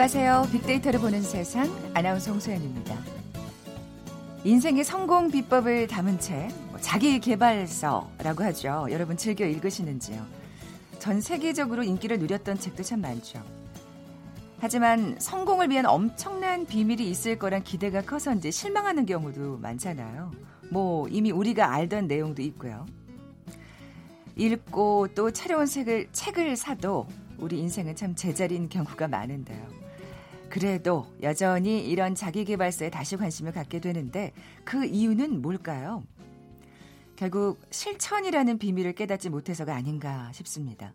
안녕하세요. 0.00 0.48
빅데이터를 0.50 0.98
보는 0.98 1.20
세상 1.20 1.70
아나운서 1.92 2.30
홍소연입니다. 2.30 2.96
인생의 4.44 4.82
성공 4.82 5.30
비법을 5.30 5.88
담은 5.88 6.18
책, 6.18 6.48
뭐 6.70 6.80
자기 6.80 7.20
개발서라고 7.20 8.42
하죠. 8.44 8.86
여러분 8.90 9.18
즐겨 9.18 9.44
읽으시는지요? 9.44 10.24
전 11.00 11.20
세계적으로 11.20 11.82
인기를 11.82 12.18
누렸던 12.18 12.58
책도 12.58 12.82
참 12.82 13.02
많죠. 13.02 13.42
하지만 14.58 15.16
성공을 15.18 15.68
위한 15.68 15.84
엄청난 15.84 16.64
비밀이 16.64 17.06
있을 17.10 17.38
거란 17.38 17.62
기대가 17.62 18.00
커서인지 18.00 18.52
실망하는 18.52 19.04
경우도 19.04 19.58
많잖아요. 19.58 20.30
뭐 20.70 21.08
이미 21.08 21.30
우리가 21.30 21.74
알던 21.74 22.06
내용도 22.06 22.40
있고요. 22.40 22.86
읽고 24.34 25.08
또 25.14 25.30
차려온 25.30 25.66
책을, 25.66 26.08
책을 26.12 26.56
사도 26.56 27.06
우리 27.36 27.58
인생은 27.58 27.96
참 27.96 28.14
제자리인 28.14 28.70
경우가 28.70 29.06
많은데요. 29.06 29.79
그래도 30.50 31.06
여전히 31.22 31.88
이런 31.88 32.16
자기개발서에 32.16 32.90
다시 32.90 33.16
관심을 33.16 33.52
갖게 33.52 33.78
되는데 33.78 34.32
그 34.64 34.84
이유는 34.84 35.42
뭘까요? 35.42 36.02
결국 37.14 37.60
실천이라는 37.70 38.58
비밀을 38.58 38.94
깨닫지 38.94 39.30
못해서가 39.30 39.74
아닌가 39.74 40.32
싶습니다. 40.32 40.92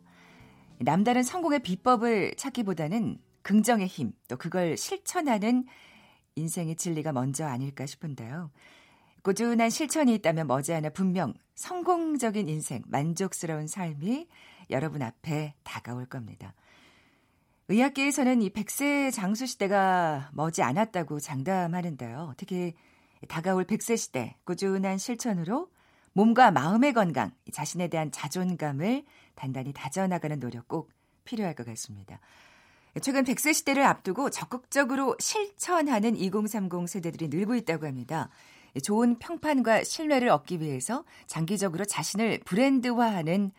남다른 0.80 1.24
성공의 1.24 1.60
비법을 1.60 2.36
찾기보다는 2.36 3.18
긍정의 3.44 3.88
힘, 3.88 4.12
또 4.28 4.36
그걸 4.36 4.76
실천하는 4.76 5.66
인생의 6.36 6.76
진리가 6.76 7.14
먼저 7.14 7.46
아닐까 7.46 7.86
싶은데요. 7.86 8.52
꾸준한 9.22 9.70
실천이 9.70 10.14
있다면 10.16 10.48
머지않아 10.48 10.90
분명 10.90 11.34
성공적인 11.56 12.50
인생, 12.50 12.84
만족스러운 12.88 13.68
삶이 13.68 14.28
여러분 14.70 15.02
앞에 15.02 15.54
다가올 15.64 16.08
겁니다. 16.08 16.54
의학계에서는 17.68 18.44
이 18.44 18.52
100세 18.52 19.12
장수 19.12 19.48
시대가 19.48 20.30
머지 20.34 20.62
않았다고 20.62 21.20
장담하는데요. 21.20 22.36
특히 22.38 22.76
다가올 23.28 23.66
100세 23.66 23.98
시대 23.98 24.36
꾸준한 24.44 25.00
실천으로 25.00 25.70
몸과 26.14 26.52
마음의 26.52 26.94
건강, 26.94 27.32
자신에 27.52 27.88
대한 27.88 28.12
자존감을 28.12 29.04
단단히 29.34 29.74
다져나가는 29.74 30.40
노력 30.40 30.68
꼭 30.68 30.92
필요할 31.24 31.56
것 31.56 31.66
같습니다. 31.66 32.20
최근 33.02 33.24
100세 33.24 33.54
시대를 33.54 33.84
앞두고 33.84 34.30
적극적으로 34.30 35.16
실천하는 35.20 36.16
2030 36.16 36.88
세대들이 36.88 37.28
늘고 37.30 37.56
있다고 37.56 37.88
합니다. 37.88 38.30
좋은 38.84 39.18
평판과 39.18 39.84
신뢰를 39.84 40.30
얻기 40.30 40.62
위해서 40.62 41.04
장기적으로 41.26 41.84
자신을 41.84 42.42
브랜드화하는 42.46 43.52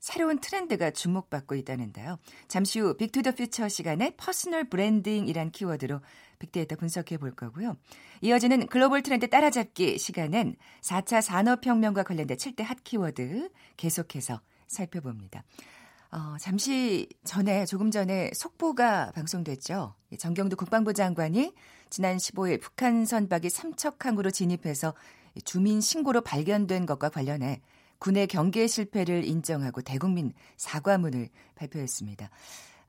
새로운 0.00 0.38
트렌드가 0.38 0.90
주목받고 0.90 1.54
있다는데요. 1.54 2.18
잠시 2.46 2.80
후 2.80 2.96
Big 2.96 3.09
to 3.09 3.19
the 3.19 3.32
Future 3.32 3.68
시간에 3.68 4.10
personal 4.16 4.64
branding이란 4.64 5.50
키워드로 5.50 6.00
빅데이터 6.38 6.76
분석해 6.76 7.18
볼 7.18 7.34
거고요. 7.34 7.76
이어지는 8.20 8.66
글로벌 8.68 9.02
트렌드 9.02 9.28
따라잡기 9.28 9.98
시간엔 9.98 10.56
4차 10.82 11.20
산업혁명과 11.20 12.04
관련된 12.04 12.36
7대 12.36 12.62
핫 12.62 12.78
키워드 12.84 13.50
계속해서 13.76 14.40
살펴봅니다. 14.66 15.44
어, 16.10 16.36
잠시 16.40 17.08
전에 17.24 17.66
조금 17.66 17.90
전에 17.90 18.30
속보가 18.34 19.12
방송됐죠. 19.12 19.94
정경두 20.18 20.56
국방부 20.56 20.94
장관이 20.94 21.52
지난 21.90 22.16
15일 22.16 22.60
북한 22.60 23.04
선박이 23.04 23.50
삼척항으로 23.50 24.30
진입해서 24.30 24.94
주민 25.44 25.80
신고로 25.80 26.22
발견된 26.22 26.86
것과 26.86 27.10
관련해 27.10 27.60
군의 27.98 28.26
경계 28.26 28.66
실패를 28.66 29.24
인정하고 29.24 29.82
대국민 29.82 30.32
사과문을 30.56 31.28
발표했습니다. 31.56 32.30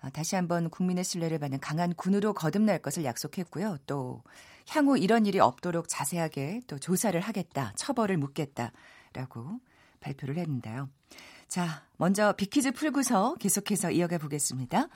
아, 0.01 0.09
다시 0.11 0.35
한번 0.35 0.69
국민의 0.69 1.03
신뢰를 1.03 1.39
받는 1.39 1.59
강한 1.59 1.93
군으로 1.93 2.33
거듭날 2.33 2.79
것을 2.79 3.03
약속했고요. 3.03 3.77
또 3.85 4.23
향후 4.67 4.97
이런 4.97 5.25
일이 5.25 5.39
없도록 5.39 5.87
자세하게 5.89 6.61
또 6.67 6.79
조사를 6.79 7.19
하겠다, 7.19 7.73
처벌을 7.75 8.17
묻겠다라고 8.17 9.59
발표를 9.99 10.37
했는데요. 10.37 10.89
자, 11.47 11.83
먼저 11.97 12.33
비키즈 12.33 12.71
풀고서 12.71 13.35
계속해서 13.35 13.91
이어가 13.91 14.19
보겠습니다. 14.19 14.87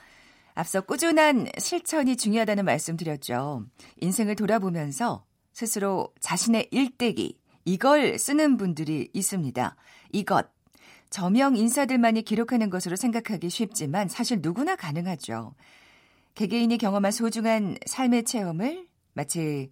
앞서 0.54 0.80
꾸준한 0.80 1.48
실천이 1.58 2.16
중요하다는 2.16 2.64
말씀 2.64 2.96
드렸죠. 2.96 3.66
인생을 4.00 4.36
돌아보면서 4.36 5.24
스스로 5.52 6.12
자신의 6.20 6.68
일대기, 6.70 7.38
이걸 7.64 8.18
쓰는 8.18 8.56
분들이 8.56 9.08
있습니다. 9.12 9.76
이것. 10.12 10.46
저명 11.10 11.56
인사들만이 11.56 12.22
기록하는 12.22 12.70
것으로 12.70 12.96
생각하기 12.96 13.48
쉽지만 13.48 14.08
사실 14.08 14.40
누구나 14.42 14.74
가능하죠. 14.74 15.54
개개인이 16.34 16.76
경험한 16.78 17.12
소중한 17.12 17.76
삶의 17.86 18.24
체험을 18.24 18.88
마치 19.12 19.70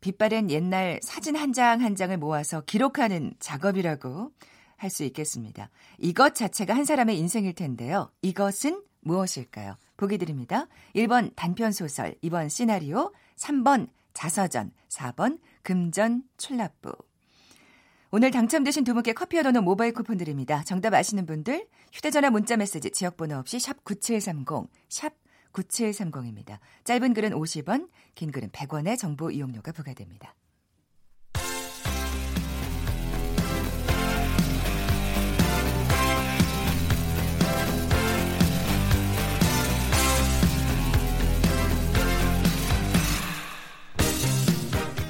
빛바랜 0.00 0.50
옛날 0.50 1.00
사진 1.02 1.34
한장한 1.36 1.96
장을 1.96 2.16
모아서 2.18 2.60
기록하는 2.60 3.32
작업이라고 3.38 4.30
할 4.76 4.90
수 4.90 5.04
있겠습니다. 5.04 5.70
이것 5.98 6.34
자체가 6.34 6.74
한 6.74 6.84
사람의 6.84 7.18
인생일 7.18 7.54
텐데요. 7.54 8.12
이것은 8.22 8.82
무엇일까요? 9.00 9.76
보기 9.96 10.18
드립니다. 10.18 10.66
1번 10.94 11.34
단편소설, 11.34 12.16
2번 12.22 12.50
시나리오, 12.50 13.12
3번 13.36 13.88
자서전, 14.12 14.72
4번 14.88 15.40
금전 15.62 16.24
출납부. 16.36 16.92
오늘 18.12 18.30
당첨되신 18.30 18.84
두 18.84 18.94
분께 18.94 19.12
커피와 19.12 19.42
도넛 19.42 19.64
모바일 19.64 19.92
쿠폰 19.92 20.16
드립니다. 20.16 20.62
정답 20.64 20.94
아시는 20.94 21.26
분들 21.26 21.66
휴대전화 21.92 22.30
문자 22.30 22.56
메시지 22.56 22.90
지역번호 22.90 23.36
없이 23.36 23.58
샵 23.58 23.82
9730, 23.84 24.70
샵 24.88 25.12
9730입니다. 25.52 26.58
짧은 26.84 27.14
글은 27.14 27.30
50원, 27.32 27.88
긴 28.14 28.30
글은 28.30 28.50
100원의 28.50 28.96
정보 28.96 29.30
이용료가 29.30 29.72
부과됩니다. 29.72 30.34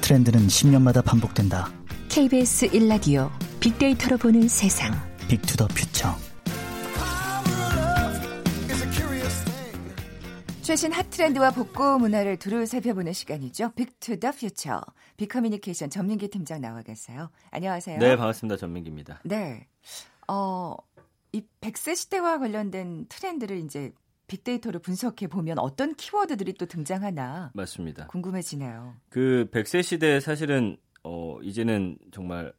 트렌드는 0.01 0.47
10년마다 0.47 1.03
반복된다. 1.03 1.69
KBS 2.17 2.69
1라디오 2.69 3.29
빅데이터로 3.59 4.17
보는 4.17 4.47
세상. 4.47 4.91
Big 5.29 5.43
to 5.43 5.53
the 5.53 5.67
Future. 5.67 6.15
최신 10.63 10.91
핫 10.91 11.07
트렌드와 11.11 11.51
복고 11.51 11.99
문화를 11.99 12.37
두루 12.37 12.65
살펴보는 12.65 13.13
시간이죠. 13.13 13.71
Big 13.75 13.96
to 13.96 14.10
the 14.10 14.31
Future. 14.31 14.81
빅커뮤니케이션 15.17 15.91
전민기 15.91 16.29
팀장 16.29 16.59
나와 16.59 16.81
계세요. 16.81 17.29
안녕하세요. 17.51 17.99
네, 17.99 18.17
반갑습니다. 18.17 18.57
전민기입니다. 18.57 19.19
네. 19.23 19.67
어, 20.27 20.75
이 21.33 21.43
100세 21.61 21.95
시대와 21.95 22.39
관련된 22.39 23.05
트렌드를 23.09 23.59
이제 23.59 23.91
빅데이터로 24.25 24.79
분석해 24.79 25.27
보면 25.27 25.59
어떤 25.59 25.93
키워드들이 25.93 26.53
또 26.53 26.65
등장하나 26.65 27.51
맞습니다. 27.53 28.07
궁금해지네요. 28.07 28.95
그 29.09 29.47
100세 29.51 29.83
시대 29.83 30.19
사실은 30.19 30.77
어 31.07 31.39
이제는 31.41 31.97
정말 32.11 32.51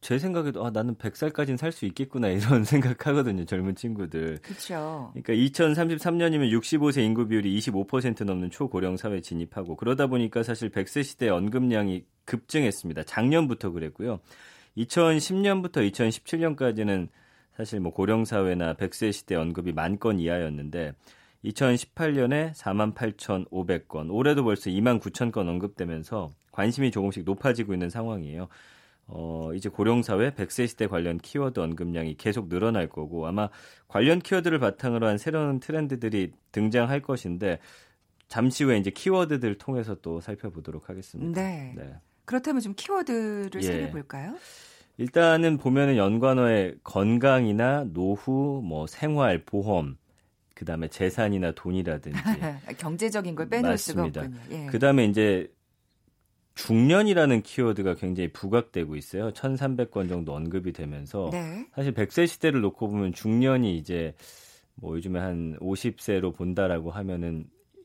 제 0.00 0.16
생각에도 0.18 0.64
아 0.64 0.70
나는 0.70 0.94
100살까지는 0.94 1.56
살 1.56 1.72
수 1.72 1.84
있겠구나 1.86 2.28
이런 2.28 2.62
생각하거든요. 2.64 3.44
젊은 3.46 3.74
친구들. 3.74 4.38
그렇죠. 4.42 5.10
그러니까 5.12 5.32
2033년이면 5.34 6.50
65세 6.60 7.02
인구 7.04 7.26
비율이 7.26 7.58
25% 7.58 8.24
넘는 8.24 8.50
초고령 8.50 8.96
사회 8.96 9.20
진입하고 9.20 9.74
그러다 9.76 10.06
보니까 10.06 10.42
사실 10.44 10.70
100세 10.70 11.02
시대 11.02 11.28
언급량이 11.28 12.04
급증했습니다. 12.26 13.02
작년부터 13.04 13.70
그랬고요. 13.72 14.20
2010년부터 14.76 15.78
2017년까지는 15.92 17.08
사실 17.56 17.80
뭐 17.80 17.92
고령 17.92 18.24
사회나 18.24 18.74
100세 18.74 19.12
시대 19.12 19.34
언급이 19.34 19.72
만 19.72 19.98
건 19.98 20.20
이하였는데 20.20 20.92
2018년에 21.44 22.54
48,500건, 22.54 24.08
올해도 24.10 24.44
벌써 24.44 24.70
29,000건 24.70 25.48
언급되면서 25.48 26.32
관심이 26.50 26.90
조금씩 26.90 27.24
높아지고 27.24 27.72
있는 27.72 27.90
상황이에요. 27.90 28.48
어, 29.06 29.50
이제 29.54 29.68
고령사회 29.68 30.32
100세 30.32 30.68
시대 30.68 30.86
관련 30.86 31.18
키워드 31.18 31.60
언급량이 31.60 32.16
계속 32.16 32.48
늘어날 32.48 32.88
거고 32.88 33.26
아마 33.26 33.48
관련 33.86 34.18
키워드를 34.18 34.58
바탕으로 34.58 35.06
한 35.06 35.16
새로운 35.16 35.60
트렌드들이 35.60 36.32
등장할 36.52 37.00
것인데 37.00 37.58
잠시 38.28 38.64
후에 38.64 38.76
이제 38.76 38.90
키워드들 38.90 39.56
통해서 39.56 39.94
또 40.02 40.20
살펴보도록 40.20 40.90
하겠습니다. 40.90 41.40
네. 41.40 41.72
네. 41.74 41.94
그렇다면 42.26 42.60
좀 42.60 42.74
키워드를 42.76 43.62
예. 43.62 43.66
살펴볼까요? 43.66 44.36
일단은 44.98 45.56
보면은 45.56 45.96
연관어에 45.96 46.74
건강이나 46.84 47.84
노후, 47.94 48.60
뭐 48.62 48.86
생활, 48.86 49.42
보험, 49.44 49.96
그다음에 50.58 50.88
재산이나 50.88 51.52
돈이라든지 51.52 52.18
경제적인 52.78 53.36
걸 53.36 53.48
빼놓을 53.48 53.74
맞습니다. 53.74 54.24
수가 54.24 54.36
없군요. 54.36 54.62
예. 54.62 54.66
그다음에 54.66 55.04
이제 55.04 55.48
중년이라는 56.56 57.42
키워드가 57.42 57.94
굉장히 57.94 58.32
부각되고 58.32 58.96
있어요. 58.96 59.30
1,300건 59.30 60.08
정도 60.08 60.34
언급이 60.34 60.72
되면서 60.72 61.30
네. 61.32 61.64
사실 61.72 61.94
100세 61.94 62.26
시대를 62.26 62.60
놓고 62.60 62.88
보면 62.88 63.12
중년이 63.12 63.78
이제 63.78 64.12
뭐 64.74 64.96
요즘에 64.96 65.20
한 65.20 65.56
50세로 65.60 66.34
본다라고 66.34 66.90
하면은 66.90 67.44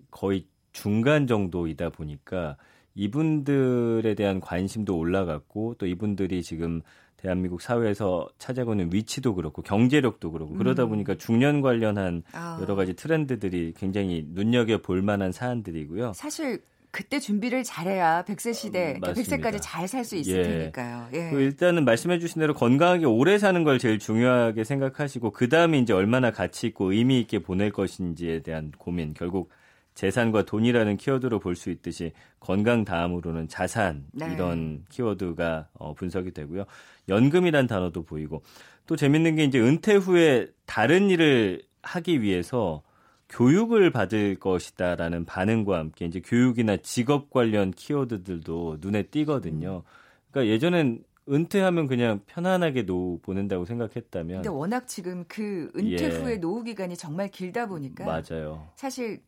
거의 0.09 0.47
중간 0.71 1.27
정도이다 1.27 1.91
보니까 1.91 2.57
이분들에 2.95 4.15
대한 4.15 4.39
관심도 4.39 4.97
올라갔고 4.97 5.75
또 5.77 5.85
이분들이 5.85 6.41
지금 6.41 6.81
대한민국 7.23 7.61
사회에서 7.61 8.27
차지하고 8.37 8.73
있는 8.73 8.89
위치도 8.91 9.33
그렇고 9.35 9.61
경제력도 9.61 10.29
그렇고 10.31 10.55
그러다 10.55 10.83
음. 10.83 10.89
보니까 10.89 11.15
중년 11.15 11.61
관련한 11.61 12.21
아. 12.33 12.59
여러 12.61 12.75
가지 12.75 12.93
트렌드들이 12.95 13.73
굉장히 13.77 14.25
눈여겨 14.27 14.81
볼 14.81 15.01
만한 15.01 15.31
사안들이고요. 15.31 16.11
사실 16.13 16.61
그때 16.91 17.19
준비를 17.21 17.63
잘해야 17.63 18.23
100세 18.25 18.53
시대, 18.53 18.95
음, 18.95 18.99
그러니까 18.99 19.07
맞습니다. 19.21 19.37
100세까지 19.37 19.59
잘 19.61 19.87
살 19.87 20.03
수 20.03 20.17
있을 20.17 20.37
예. 20.37 20.43
테니까요. 20.43 21.07
예. 21.13 21.29
그 21.31 21.39
일단은 21.39 21.85
말씀해 21.85 22.19
주신 22.19 22.41
대로 22.41 22.53
건강하게 22.53 23.05
오래 23.05 23.37
사는 23.37 23.63
걸 23.63 23.79
제일 23.79 23.99
중요하게 23.99 24.65
생각하시고 24.65 25.31
그 25.31 25.47
다음에 25.47 25.79
이제 25.79 25.93
얼마나 25.93 26.29
가치 26.29 26.67
있고 26.67 26.91
의미 26.91 27.21
있게 27.21 27.39
보낼 27.39 27.71
것인지에 27.71 28.41
대한 28.41 28.73
고민 28.77 29.13
결국 29.13 29.49
재산과 29.93 30.43
돈이라는 30.43 30.97
키워드로 30.97 31.39
볼 31.39 31.55
수 31.55 31.69
있듯이 31.69 32.11
건강 32.39 32.83
다음으로는 32.83 33.47
자산 33.47 34.05
네. 34.11 34.33
이런 34.33 34.83
키워드가 34.89 35.69
어, 35.73 35.93
분석이 35.93 36.31
되고요. 36.31 36.65
연금이란 37.09 37.67
단어도 37.67 38.03
보이고 38.03 38.41
또 38.87 38.95
재밌는 38.95 39.35
게 39.35 39.43
이제 39.43 39.59
은퇴 39.59 39.95
후에 39.95 40.47
다른 40.65 41.09
일을 41.09 41.61
하기 41.83 42.21
위해서 42.21 42.81
교육을 43.29 43.91
받을 43.91 44.35
것이다라는 44.35 45.25
반응과 45.25 45.77
함께 45.77 46.05
이제 46.05 46.21
교육이나 46.21 46.77
직업 46.77 47.29
관련 47.29 47.71
키워드들도 47.71 48.77
눈에 48.81 49.03
띄거든요. 49.03 49.83
그러니까 50.31 50.53
예전엔 50.53 51.03
은퇴하면 51.29 51.87
그냥 51.87 52.19
편안하게 52.27 52.85
노후 52.85 53.19
보낸다고 53.21 53.63
생각했다면 53.65 54.37
근데 54.37 54.49
워낙 54.49 54.87
지금 54.87 55.23
그 55.27 55.71
은퇴 55.75 56.03
예. 56.05 56.09
후의 56.09 56.39
노후 56.39 56.63
기간이 56.63 56.97
정말 56.97 57.29
길다 57.29 57.67
보니까 57.67 58.03
맞아요. 58.05 58.67
사실 58.75 59.21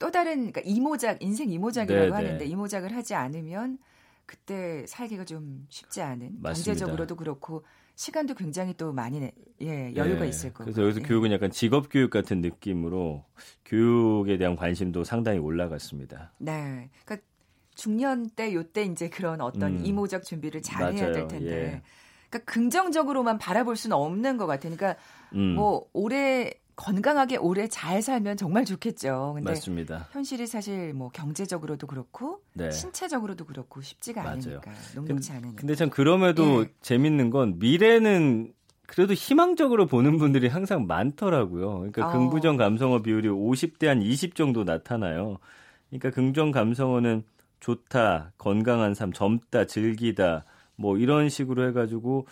또 0.00 0.10
다른 0.10 0.38
그러니까 0.50 0.62
이모작 0.64 1.22
인생 1.22 1.50
이모작이라고 1.50 2.06
네, 2.06 2.10
하는데 2.12 2.38
네. 2.38 2.44
이모작을 2.46 2.96
하지 2.96 3.14
않으면 3.14 3.78
그때 4.26 4.84
살기가 4.88 5.24
좀 5.24 5.66
쉽지 5.68 6.00
않은 6.02 6.38
맞습니다. 6.40 6.52
경제적으로도 6.70 7.16
그렇고 7.16 7.64
시간도 7.96 8.34
굉장히 8.34 8.72
또 8.74 8.92
많이 8.92 9.20
내- 9.20 9.32
예 9.60 9.94
여유가 9.94 10.24
예. 10.24 10.28
있을 10.30 10.52
거고 10.54 10.64
그래서 10.64 10.82
여기서 10.82 11.00
예. 11.00 11.04
교육은 11.04 11.30
약간 11.32 11.50
직업 11.50 11.88
교육 11.90 12.10
같은 12.10 12.40
느낌으로 12.40 13.24
교육에 13.66 14.38
대한 14.38 14.56
관심도 14.56 15.04
상당히 15.04 15.38
올라갔습니다. 15.38 16.32
네 16.38 16.88
그러니까 17.04 17.26
중년 17.74 18.30
때 18.30 18.54
요때 18.54 18.84
이제 18.84 19.10
그런 19.10 19.40
어떤 19.42 19.80
음. 19.80 19.84
이모작 19.84 20.24
준비를 20.24 20.62
잘 20.62 20.92
해야 20.94 21.02
맞아요. 21.02 21.12
될 21.12 21.28
텐데 21.28 21.50
예. 21.52 21.82
그러니까 22.30 22.50
긍정적으로만 22.52 23.36
바라볼 23.38 23.76
수는 23.76 23.96
없는 23.96 24.38
것 24.38 24.46
같아요. 24.46 24.74
그러니까 24.74 24.98
음, 25.34 25.56
뭐 25.56 25.86
오래 25.92 26.52
건강하게 26.80 27.36
오래 27.36 27.68
잘 27.68 28.00
살면 28.00 28.38
정말 28.38 28.64
좋겠죠. 28.64 29.32
근데 29.34 29.50
맞습니다. 29.50 30.08
현실이 30.12 30.46
사실 30.46 30.94
뭐 30.94 31.10
경제적으로도 31.10 31.86
그렇고 31.86 32.42
네. 32.54 32.70
신체적으로도 32.70 33.44
그렇고 33.44 33.82
쉽지가 33.82 34.22
맞아요. 34.22 34.36
않으니까 34.38 34.72
녹록지 34.94 35.32
않으니까. 35.32 35.60
근데 35.60 35.74
참 35.74 35.90
그럼에도 35.90 36.64
예. 36.64 36.70
재밌는 36.80 37.30
건 37.30 37.58
미래는 37.58 38.52
그래도 38.86 39.12
희망적으로 39.12 39.86
보는 39.86 40.18
분들이 40.18 40.48
항상 40.48 40.86
많더라고요. 40.86 41.78
그러니까 41.78 42.06
어. 42.06 42.10
긍부정 42.10 42.56
감성어 42.56 43.02
비율이 43.02 43.28
50대 43.28 43.86
한 43.86 44.02
20 44.02 44.34
정도 44.34 44.64
나타나요. 44.64 45.38
그러니까 45.90 46.10
긍정 46.10 46.50
감성어는 46.50 47.22
좋다, 47.60 48.32
건강한 48.38 48.94
삶, 48.94 49.12
젊다, 49.12 49.66
즐기다, 49.66 50.44
뭐 50.76 50.96
이런 50.96 51.28
식으로 51.28 51.68
해가지고 51.68 52.26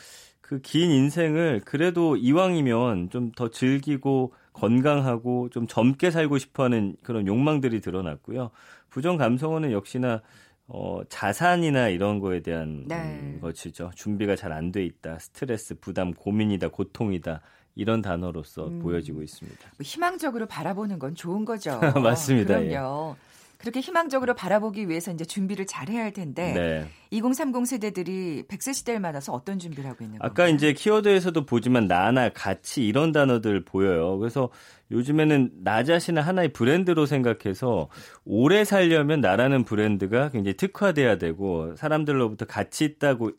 그 0.48 0.60
긴 0.62 0.90
인생을 0.90 1.60
그래도 1.64 2.16
이왕이면 2.16 3.10
좀 3.10 3.32
더 3.36 3.48
즐기고 3.50 4.32
건강하고 4.52 5.50
좀 5.50 5.66
젊게 5.66 6.10
살고 6.10 6.38
싶어하는 6.38 6.96
그런 7.02 7.26
욕망들이 7.26 7.80
드러났고요. 7.80 8.50
부정 8.90 9.16
감성어는 9.16 9.72
역시나 9.72 10.22
어, 10.66 11.00
자산이나 11.08 11.88
이런 11.88 12.18
거에 12.20 12.40
대한 12.40 12.84
네. 12.86 12.96
음, 13.22 13.38
것이죠. 13.40 13.90
준비가 13.94 14.36
잘 14.36 14.52
안 14.52 14.72
돼 14.72 14.84
있다, 14.84 15.18
스트레스, 15.18 15.74
부담, 15.78 16.12
고민이다, 16.12 16.68
고통이다 16.68 17.40
이런 17.74 18.02
단어로서 18.02 18.66
음. 18.68 18.80
보여지고 18.80 19.22
있습니다. 19.22 19.60
뭐 19.60 19.82
희망적으로 19.82 20.46
바라보는 20.46 20.98
건 20.98 21.14
좋은 21.14 21.44
거죠. 21.44 21.78
맞습니다. 22.02 22.62
예. 22.64 22.68
그럼요. 22.68 23.16
그렇게 23.58 23.80
희망적으로 23.80 24.34
바라보기 24.34 24.88
위해서 24.88 25.10
이제 25.10 25.24
준비를 25.24 25.66
잘 25.66 25.88
해야 25.88 26.04
할 26.04 26.12
텐데 26.12 26.52
네. 26.54 26.88
2030 27.10 27.66
세대들이 27.66 28.44
100세 28.48 28.72
시대를 28.72 29.00
맞아서 29.00 29.32
어떤 29.32 29.58
준비를 29.58 29.90
하고 29.90 30.04
있는 30.04 30.18
아까 30.20 30.28
건가요? 30.28 30.54
이제 30.54 30.72
키워드에서도 30.72 31.44
보지만 31.44 31.88
나나 31.88 32.28
가치 32.28 32.86
이런 32.86 33.10
단어들 33.10 33.64
보여요. 33.64 34.16
그래서 34.18 34.50
요즘에는 34.92 35.50
나 35.64 35.82
자신을 35.82 36.24
하나의 36.24 36.52
브랜드로 36.52 37.04
생각해서 37.06 37.88
오래 38.24 38.64
살려면 38.64 39.20
나라는 39.20 39.64
브랜드가 39.64 40.30
굉장히 40.30 40.56
특화돼야 40.56 41.18
되고 41.18 41.74
사람들로부터 41.74 42.46
가치 42.46 42.84
있다고 42.84 43.32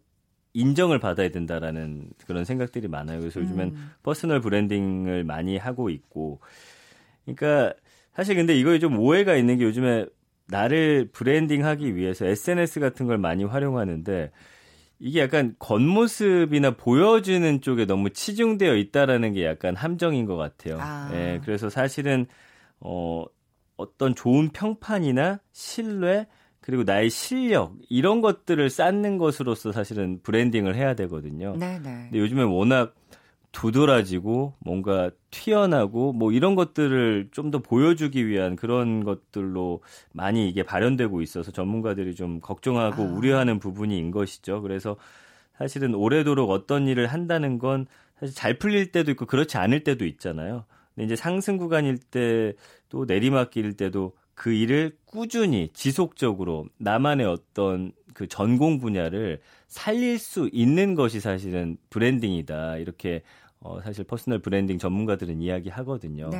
인정을 0.51 1.00
받아야 1.00 1.30
된다라는 1.30 2.10
그런 2.27 2.44
생각들이 2.44 2.89
많아요. 2.89 3.21
그래서 3.21 3.39
요즘엔 3.39 3.69
음. 3.69 3.92
personal 4.03 4.41
branding을 4.41 5.23
많이 5.24 5.56
하고 5.56 5.89
있고 5.89 6.42
그러니까 7.24 7.74
사실 8.13 8.35
근데 8.35 8.57
이거에 8.57 8.79
좀 8.79 9.00
오해가 9.00 9.35
있는 9.35 9.57
게 9.57 9.63
요즘에 9.65 10.06
나를 10.47 11.09
branding하기 11.11 11.95
위해서 11.95 12.25
SNS 12.25 12.79
같은 12.79 13.06
걸 13.07 13.17
많이 13.17 13.44
활용하는데 13.44 14.31
이게 15.00 15.21
약간 15.21 15.56
겉모습이나 15.59 16.71
보여주는 16.71 17.61
쪽에 17.61 17.85
너무 17.85 18.09
치중되어 18.09 18.75
있다라는 18.75 19.33
게 19.33 19.45
약간 19.45 19.75
함정인 19.75 20.25
것 20.25 20.35
같아요. 20.35 20.79
아. 20.81 21.09
예, 21.13 21.39
그래서 21.44 21.69
사실은 21.69 22.25
어 22.79 23.23
어떤 23.77 24.13
좋은 24.13 24.50
평판이나 24.50 25.39
신뢰 25.53 26.27
그리고 26.59 26.83
나의 26.83 27.09
실력 27.09 27.75
이런 27.89 28.19
것들을 28.19 28.69
쌓는 28.69 29.17
것으로서 29.17 29.71
사실은 29.71 30.19
브랜딩을 30.21 30.75
해야 30.75 30.95
되거든요. 30.95 31.56
네, 31.57 31.79
네. 31.81 32.07
근데 32.09 32.19
요즘에 32.19 32.44
워낙 32.44 32.94
두드러지고 33.59 34.54
뭔가 34.59 35.11
튀어나고 35.31 36.13
뭐 36.13 36.31
이런 36.31 36.56
것들을 36.56 37.30
좀 37.31 37.51
더 37.51 37.59
보여주기 37.59 38.28
위한 38.28 38.56
그런 38.56 39.04
것들로 39.04 39.81
많이 40.13 40.47
이게 40.47 40.63
발현되고 40.63 41.21
있어서 41.21 41.51
전문가들이 41.51 42.16
좀 42.16 42.39
걱정하고 42.42 43.04
아. 43.04 43.06
우려하는 43.06 43.59
부분인 43.59 44.11
것이죠. 44.11 44.61
그래서 44.61 44.95
사실은 45.57 45.95
오래도록 45.95 46.51
어떤 46.51 46.87
일을 46.87 47.07
한다는 47.07 47.57
건 47.59 47.85
사실 48.19 48.35
잘 48.35 48.57
풀릴 48.59 48.92
때도 48.92 49.11
있고 49.11 49.25
그렇지 49.25 49.57
않을 49.57 49.83
때도 49.83 50.06
있잖아요. 50.06 50.66
근데 50.95 51.06
이제 51.06 51.16
상승 51.16 51.57
구간일 51.57 51.97
때 51.97 52.54
또 52.89 53.06
내리막길일 53.06 53.73
때도 53.73 54.13
그 54.33 54.51
일을 54.51 54.97
꾸준히 55.06 55.69
지속적으로 55.73 56.68
나만의 56.78 57.25
어떤 57.28 57.92
그 58.13 58.28
전공 58.28 58.80
분야를 58.80 59.39
살릴 59.68 60.18
수 60.18 60.49
있는 60.51 60.95
것이 60.95 61.19
사실은 61.19 61.78
branding이다. 61.89 62.78
이렇게 62.78 63.21
어 63.61 63.81
사실 63.81 64.04
personal 64.06 64.39
branding 64.39 64.78
전문가들은 64.78 65.42
이야기하거든요. 65.42 66.30
네. 66.30 66.37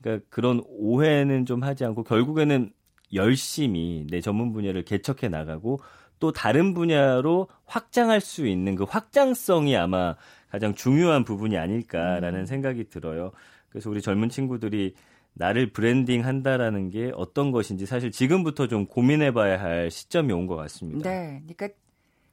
그러니까 0.00 0.26
그런 0.30 0.62
오해는 0.66 1.46
좀 1.46 1.62
하지 1.62 1.84
않고 1.84 2.04
결국에는 2.04 2.70
열심히 3.14 4.06
내 4.10 4.20
전문 4.20 4.52
분야를 4.52 4.84
개척해 4.84 5.28
나가고 5.28 5.80
또 6.18 6.32
다른 6.32 6.74
분야로 6.74 7.48
확장할 7.64 8.20
수 8.20 8.46
있는 8.46 8.74
그 8.74 8.84
확장성이 8.84 9.76
아마 9.76 10.16
가장 10.50 10.74
중요한 10.74 11.24
부분이 11.24 11.56
아닐까라는 11.56 12.40
음. 12.40 12.46
생각이 12.46 12.88
들어요. 12.90 13.32
그래서 13.70 13.88
우리 13.88 14.02
젊은 14.02 14.28
친구들이 14.28 14.94
나를 15.32 15.72
브랜딩 15.72 16.26
한다라는 16.26 16.90
게 16.90 17.12
어떤 17.14 17.52
것인지 17.52 17.86
사실 17.86 18.10
지금부터 18.10 18.66
좀 18.66 18.86
고민해 18.86 19.32
봐야 19.32 19.60
할 19.60 19.90
시점이 19.90 20.32
온 20.32 20.46
것 20.46 20.56
같습니다. 20.56 21.08
네. 21.08 21.42
그러니까 21.46 21.68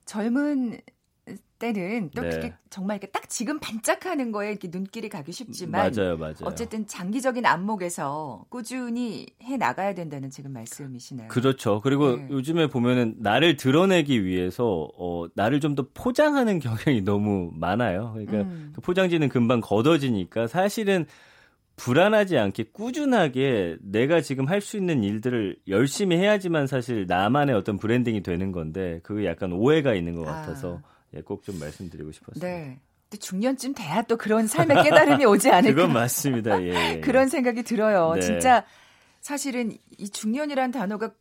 젊은 0.06 0.80
때는 1.60 2.12
또 2.16 2.22
네. 2.22 2.30
그게 2.30 2.54
정말 2.70 2.98
이렇게 2.98 3.08
딱 3.12 3.30
지금 3.30 3.60
반짝하는 3.60 4.32
거에 4.32 4.50
이렇게 4.52 4.68
눈길이 4.72 5.10
가기 5.10 5.32
쉽지만 5.32 5.92
맞아요, 5.94 6.18
맞아요. 6.18 6.36
어쨌든 6.44 6.86
장기적인 6.88 7.46
안목에서 7.46 8.46
꾸준히 8.50 9.26
해 9.44 9.58
나가야 9.58 9.94
된다는 9.94 10.30
지금 10.30 10.54
말씀이시네요. 10.54 11.28
그렇죠. 11.30 11.82
그리고 11.82 12.18
네. 12.18 12.28
요즘에 12.30 12.68
보면은 12.68 13.16
나를 13.20 13.58
드러내기 13.58 14.26
위해서 14.26 14.90
어 14.98 15.28
나를 15.36 15.60
좀 15.60 15.76
더 15.76 15.86
포장하는 15.94 16.60
경향이 16.88 17.02
너무 17.02 17.52
많아요. 17.54 18.12
그러니까 18.14 18.38
음. 18.50 18.72
그 18.74 18.82
포장지는 18.82 19.30
금방 19.30 19.62
걷어지니까 19.62 20.48
사실은 20.48 21.06
불안하지 21.76 22.38
않게 22.40 22.66
꾸준하게 22.74 23.78
내가 23.82 24.22
지금 24.22 24.48
할 24.48 24.62
수 24.62 24.78
있는 24.78 25.04
일들을 25.04 25.58
열심히 25.68 26.18
해야지만 26.18 26.66
사실 26.66 27.06
나만의 27.08 27.56
어떤 27.56 27.78
브랜딩이 27.78 28.24
되는 28.24 28.52
건데 28.52 29.00
그게 29.04 29.28
약간 29.28 29.54
오해가 29.54 29.94
있는 29.94 30.16
것 30.16 30.28
아. 30.28 30.32
같아서 30.32 30.82
예, 31.16 31.22
꼭 31.22 31.44
좀 31.44 31.60
말씀드리고 31.60 32.12
싶었어요. 32.12 32.42
네. 32.42 32.80
또 33.10 33.18
중년쯤 33.18 33.74
돼야 33.74 34.02
또 34.02 34.18
그런 34.18 34.48
삶의 34.48 34.84
깨달음이 34.84 35.24
오지 35.26 35.50
않을까 35.50 35.74
그건 35.76 35.94
맞습니다. 35.94 36.62
예, 36.62 36.96
예. 36.96 37.00
그런 37.00 37.30
생각이 37.30 37.64
들어요. 37.64 38.14
네. 38.16 38.22
진짜 38.22 38.66
사실은 39.22 39.72
이 39.98 40.10
중년이란 40.10 40.72
단어가 40.72 41.12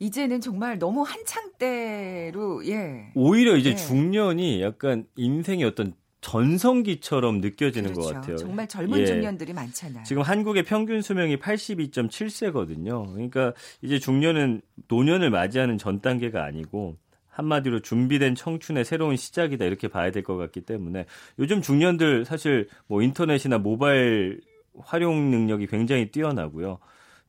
이제는 0.00 0.40
정말 0.40 0.78
너무 0.78 1.02
한창 1.02 1.52
때로 1.58 2.66
예. 2.66 3.10
오히려 3.14 3.56
이제 3.56 3.70
네. 3.70 3.76
중년이 3.76 4.60
약간 4.62 5.06
인생의 5.16 5.64
어떤 5.64 5.94
전성기처럼 6.20 7.40
느껴지는 7.40 7.92
그렇죠. 7.92 8.08
것 8.08 8.14
같아요. 8.14 8.36
정말 8.36 8.66
젊은 8.66 9.00
예. 9.00 9.06
중년들이 9.06 9.52
많잖아요. 9.54 10.04
지금 10.04 10.22
한국의 10.22 10.64
평균 10.64 11.00
수명이 11.00 11.38
82.7세거든요. 11.38 13.12
그러니까 13.12 13.54
이제 13.82 13.98
중년은 13.98 14.60
노년을 14.88 15.30
맞이하는 15.30 15.78
전 15.78 16.00
단계가 16.00 16.44
아니고 16.44 16.96
한마디로 17.38 17.80
준비된 17.80 18.34
청춘의 18.34 18.84
새로운 18.84 19.16
시작이다 19.16 19.64
이렇게 19.64 19.88
봐야 19.88 20.10
될 20.10 20.22
것 20.22 20.36
같기 20.36 20.62
때문에 20.62 21.06
요즘 21.38 21.62
중년들 21.62 22.24
사실 22.24 22.68
뭐 22.88 23.00
인터넷이나 23.02 23.58
모바일 23.58 24.40
활용 24.80 25.30
능력이 25.30 25.68
굉장히 25.68 26.10
뛰어나고요. 26.10 26.78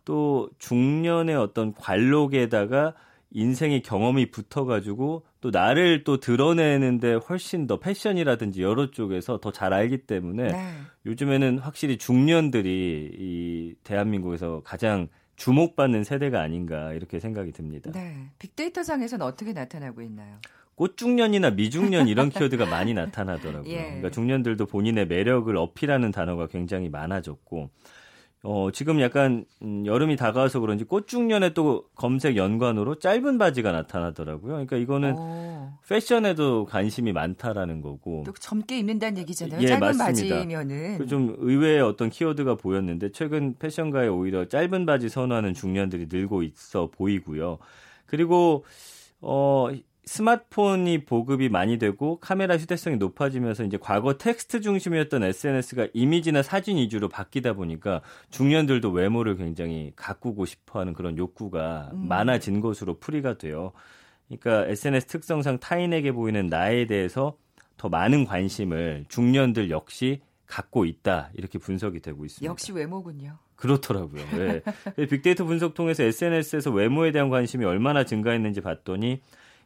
또 0.05 0.49
중년의 0.57 1.35
어떤 1.35 1.73
관록에다가 1.75 2.95
인생의 3.31 3.83
경험이 3.83 4.31
붙어가지고 4.31 5.23
또 5.39 5.51
나를 5.51 6.03
또 6.03 6.19
드러내는데 6.19 7.13
훨씬 7.29 7.67
더 7.67 7.77
패션이라든지 7.79 8.63
여러 8.63 8.89
쪽에서 8.89 9.39
더 9.39 9.51
잘 9.51 9.71
알기 9.71 9.99
때문에 10.07 10.51
네. 10.51 10.73
요즘에는 11.05 11.59
확실히 11.59 11.97
중년들이 11.99 13.11
이 13.19 13.75
대한민국에서 13.83 14.61
가장 14.65 15.07
주목받는 15.39 16.03
세대가 16.03 16.41
아닌가 16.41 16.93
이렇게 16.93 17.19
생각이 17.19 17.53
듭니다. 17.53 17.91
네. 17.93 18.27
빅데이터 18.37 18.83
상에서는 18.83 19.25
어떻게 19.25 19.53
나타나고 19.53 20.01
있나요? 20.01 20.37
꽃중년이나 20.75 21.51
미중년 21.51 22.07
이런 22.07 22.29
키워드가 22.29 22.65
많이 22.65 22.93
나타나더라고요. 22.93 23.67
예. 23.71 23.83
그러니까 23.83 24.11
중년들도 24.11 24.65
본인의 24.65 25.07
매력을 25.07 25.55
어필하는 25.55 26.11
단어가 26.11 26.47
굉장히 26.47 26.89
많아졌고 26.89 27.69
어, 28.41 28.69
지금 28.71 29.01
약간 29.01 29.43
음, 29.61 29.85
여름이 29.85 30.15
다가와서 30.15 30.61
그런지 30.61 30.85
꽃중년에 30.85 31.53
또 31.53 31.85
검색 31.95 32.37
연관으로 32.37 32.95
짧은 32.95 33.37
바지가 33.37 33.71
나타나더라고요. 33.73 34.53
그러니까 34.53 34.77
이거는 34.77 35.15
오, 35.17 35.69
패션에도 35.87 36.65
관심이 36.65 37.11
많다라는 37.11 37.81
거고 37.81 38.23
또 38.25 38.31
젊게 38.33 38.79
입는다는 38.79 39.17
얘기잖아요. 39.19 39.61
예, 39.61 39.67
짧은 39.67 39.79
맞습니다. 39.79 40.35
바지면은 40.35 40.97
그좀 40.99 41.35
의외의 41.39 41.81
어떤 41.81 42.09
키워드가 42.09 42.55
보였는데 42.55 43.11
최근 43.11 43.57
패션가에 43.57 44.07
오히려 44.07 44.47
짧은 44.47 44.85
바지 44.85 45.09
선호하는 45.09 45.53
중년들이 45.53 46.07
늘고 46.09 46.43
있어 46.43 46.89
보이고요. 46.91 47.57
그리고 48.05 48.63
어 49.21 49.67
스마트폰이 50.09 51.05
보급이 51.05 51.49
많이 51.49 51.77
되고 51.77 52.19
카메라 52.19 52.57
휴대성이 52.57 52.97
높아지면서 52.97 53.63
이제 53.63 53.77
과거 53.79 54.17
텍스트 54.17 54.59
중심이었던 54.59 55.21
SNS가 55.23 55.87
이미지나 55.93 56.41
사진 56.41 56.77
위주로 56.77 57.09
바뀌다 57.09 57.53
보니까 57.53 58.01
중년들도 58.31 58.89
외모를 58.89 59.37
굉장히 59.37 59.93
가꾸고 59.95 60.45
싶어하는 60.45 60.93
그런 60.93 61.15
욕구가 61.15 61.91
음. 61.93 62.07
많아진 62.07 62.59
것으로 62.59 62.97
풀이가 62.97 63.37
돼요. 63.37 63.71
그러니까 64.27 64.67
SNS 64.71 65.05
특성상 65.05 65.59
타인에게 65.59 66.11
보이는 66.11 66.47
나에 66.47 66.87
대해서 66.87 67.37
더 67.77 67.87
많은 67.87 68.25
관심을 68.25 69.05
중년들 69.09 69.69
역시 69.69 70.21
갖고 70.47 70.85
있다 70.85 71.29
이렇게 71.35 71.59
분석이 71.59 71.99
되고 71.99 72.25
있습니다. 72.25 72.49
역시 72.49 72.71
외모군요. 72.71 73.37
그렇더라고요. 73.55 74.23
예. 74.39 74.63
빅데이터 75.05 75.45
분석 75.45 75.75
통해서 75.75 76.01
SNS에서 76.01 76.71
외모에 76.71 77.11
대한 77.11 77.29
관심이 77.29 77.63
얼마나 77.63 78.05
증가했는지 78.05 78.61
봤더니 78.61 79.21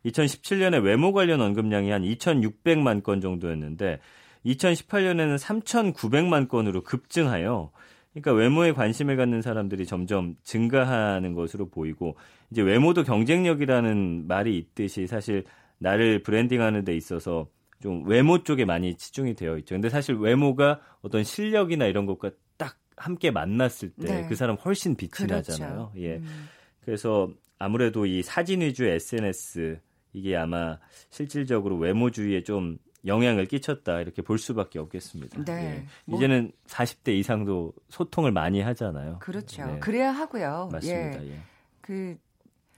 2017년에 0.06 0.84
외모 0.84 1.14
관련 1.14 1.42
언급량이 1.42 1.90
한 1.90 2.04
2,600만 2.04 3.04
건 3.04 3.22
정도였는데 3.22 4.00
2018년에는 4.46 5.38
3,900만 5.38 6.48
건으로 6.48 6.84
급증하여 6.84 7.72
그러니까 8.12 8.34
외모에 8.34 8.74
관심을 8.74 9.16
갖는 9.16 9.42
사람들이 9.42 9.86
점점 9.86 10.36
증가하는 10.44 11.34
것으로 11.34 11.70
보이고 11.70 12.16
이제 12.52 12.62
외모도 12.62 13.04
경쟁력이라는 13.04 14.28
말이 14.28 14.58
있듯이 14.58 15.08
사실 15.08 15.46
나를 15.80 16.22
브랜딩하는 16.22 16.86
데 16.86 16.96
있어서 16.96 17.48
좀 17.82 18.08
외모 18.08 18.44
쪽에 18.44 18.66
많이 18.66 18.96
치중이 18.96 19.34
되어 19.34 19.58
있죠. 19.58 19.76
근데 19.76 19.90
사실 19.90 20.16
외모가 20.16 20.80
어떤 21.02 21.24
실력이나 21.24 21.86
이런 21.86 22.06
것과 22.06 22.32
딱 22.56 22.78
함께 22.96 23.32
만났을 23.32 23.90
때 23.90 24.22
네. 24.22 24.28
그 24.30 24.36
사람 24.36 24.56
훨씬 24.56 24.96
빛이 24.96 25.28
그렇죠. 25.28 25.52
나잖아요. 25.52 25.92
예. 25.98 26.16
음. 26.18 26.48
그래서 26.86 27.30
아무래도 27.58 28.06
이 28.06 28.22
사진 28.22 28.62
위주 28.62 28.86
SNS 28.86 29.80
이게 30.14 30.36
아마 30.38 30.78
실질적으로 31.10 31.78
외모주의에 31.78 32.44
좀 32.44 32.78
영향을 33.06 33.46
끼쳤다 33.48 34.00
이렇게 34.00 34.22
볼 34.22 34.38
수밖에 34.40 34.80
없겠습니다. 34.80 35.44
네. 35.44 35.54
예. 35.82 35.86
뭐- 36.06 36.18
이제는 36.18 36.52
40대 36.68 37.10
이상도 37.18 37.74
소통을 37.90 38.32
많이 38.32 38.62
하잖아요. 38.62 39.20
그렇죠. 39.20 39.66
네. 39.66 39.80
그래야 39.80 40.12
하고요. 40.12 40.70
맞습니다. 40.72 41.24
예. 41.26 41.32
예. 41.32 41.40
그, 41.82 42.16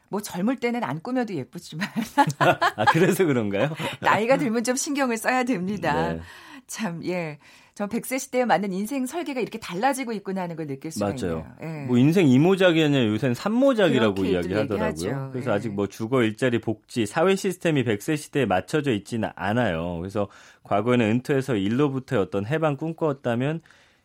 뭐 0.09 0.21
젊을 0.21 0.57
때는 0.57 0.83
안 0.83 1.01
꾸며도 1.01 1.33
예쁘지만 1.35 1.87
아 2.39 2.85
그래서 2.85 3.25
그런가요? 3.25 3.69
나이가 4.01 4.37
들면 4.37 4.63
좀 4.63 4.75
신경을 4.75 5.17
써야 5.17 5.43
됩니다. 5.43 6.13
네. 6.13 6.21
참, 6.67 7.03
예. 7.05 7.37
전 7.75 7.89
100세 7.89 8.19
시대에 8.19 8.45
맞는 8.45 8.71
인생 8.71 9.05
설계가 9.05 9.41
이렇게 9.41 9.59
달라지고 9.59 10.13
있구나 10.13 10.43
하는 10.43 10.55
걸 10.55 10.65
느낄 10.65 10.91
수가 10.91 11.07
맞아요. 11.07 11.15
있네요. 11.19 11.45
예. 11.61 11.85
뭐 11.87 11.97
인생 11.97 12.25
이모작이 12.25 12.81
아니라 12.81 13.05
요새는 13.05 13.35
삼모작이라고 13.35 14.23
이야기하더라고요. 14.23 15.29
그래서 15.33 15.51
예. 15.51 15.55
아직 15.55 15.73
뭐 15.73 15.85
주거, 15.85 16.23
일자리, 16.23 16.59
복지, 16.61 17.05
사회 17.05 17.35
시스템이 17.35 17.83
100세 17.83 18.15
시대에 18.15 18.45
맞춰져 18.45 18.93
있지는 18.93 19.27
않아요. 19.35 19.97
그래서 19.99 20.29
과거에는 20.63 21.05
은퇴해서 21.05 21.57
일로부터의 21.57 22.21
어떤 22.21 22.45
해방 22.45 22.77
꿈꿔왔다면 22.77 23.59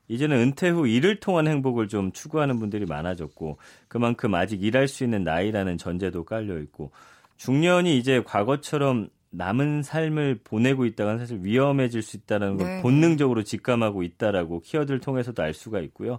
이제는 0.09 0.37
은퇴 0.37 0.71
후 0.71 0.89
일을 0.89 1.21
통한 1.21 1.47
행복을 1.47 1.87
좀 1.87 2.11
추구하는 2.11 2.59
분들이 2.59 2.87
많아졌고 2.87 3.59
그만큼 3.87 4.35
아직 4.35 4.65
일할 4.65 4.89
수 4.89 5.05
있는 5.05 5.23
나이라는 5.23 5.79
전제도 5.79 6.25
깔려 6.25 6.59
있고 6.59 6.91
중년이 7.37 7.97
이제 7.97 8.21
과거처럼 8.27 9.11
남은 9.30 9.82
삶을 9.82 10.40
보내고 10.42 10.84
있다가 10.84 11.18
사실 11.18 11.38
위험해질 11.42 12.02
수 12.02 12.16
있다는 12.16 12.56
걸 12.56 12.66
네. 12.66 12.82
본능적으로 12.82 13.42
직감하고 13.42 14.02
있다라고 14.02 14.60
키워드를 14.60 15.00
통해서도 15.00 15.42
알 15.42 15.54
수가 15.54 15.80
있고요. 15.80 16.18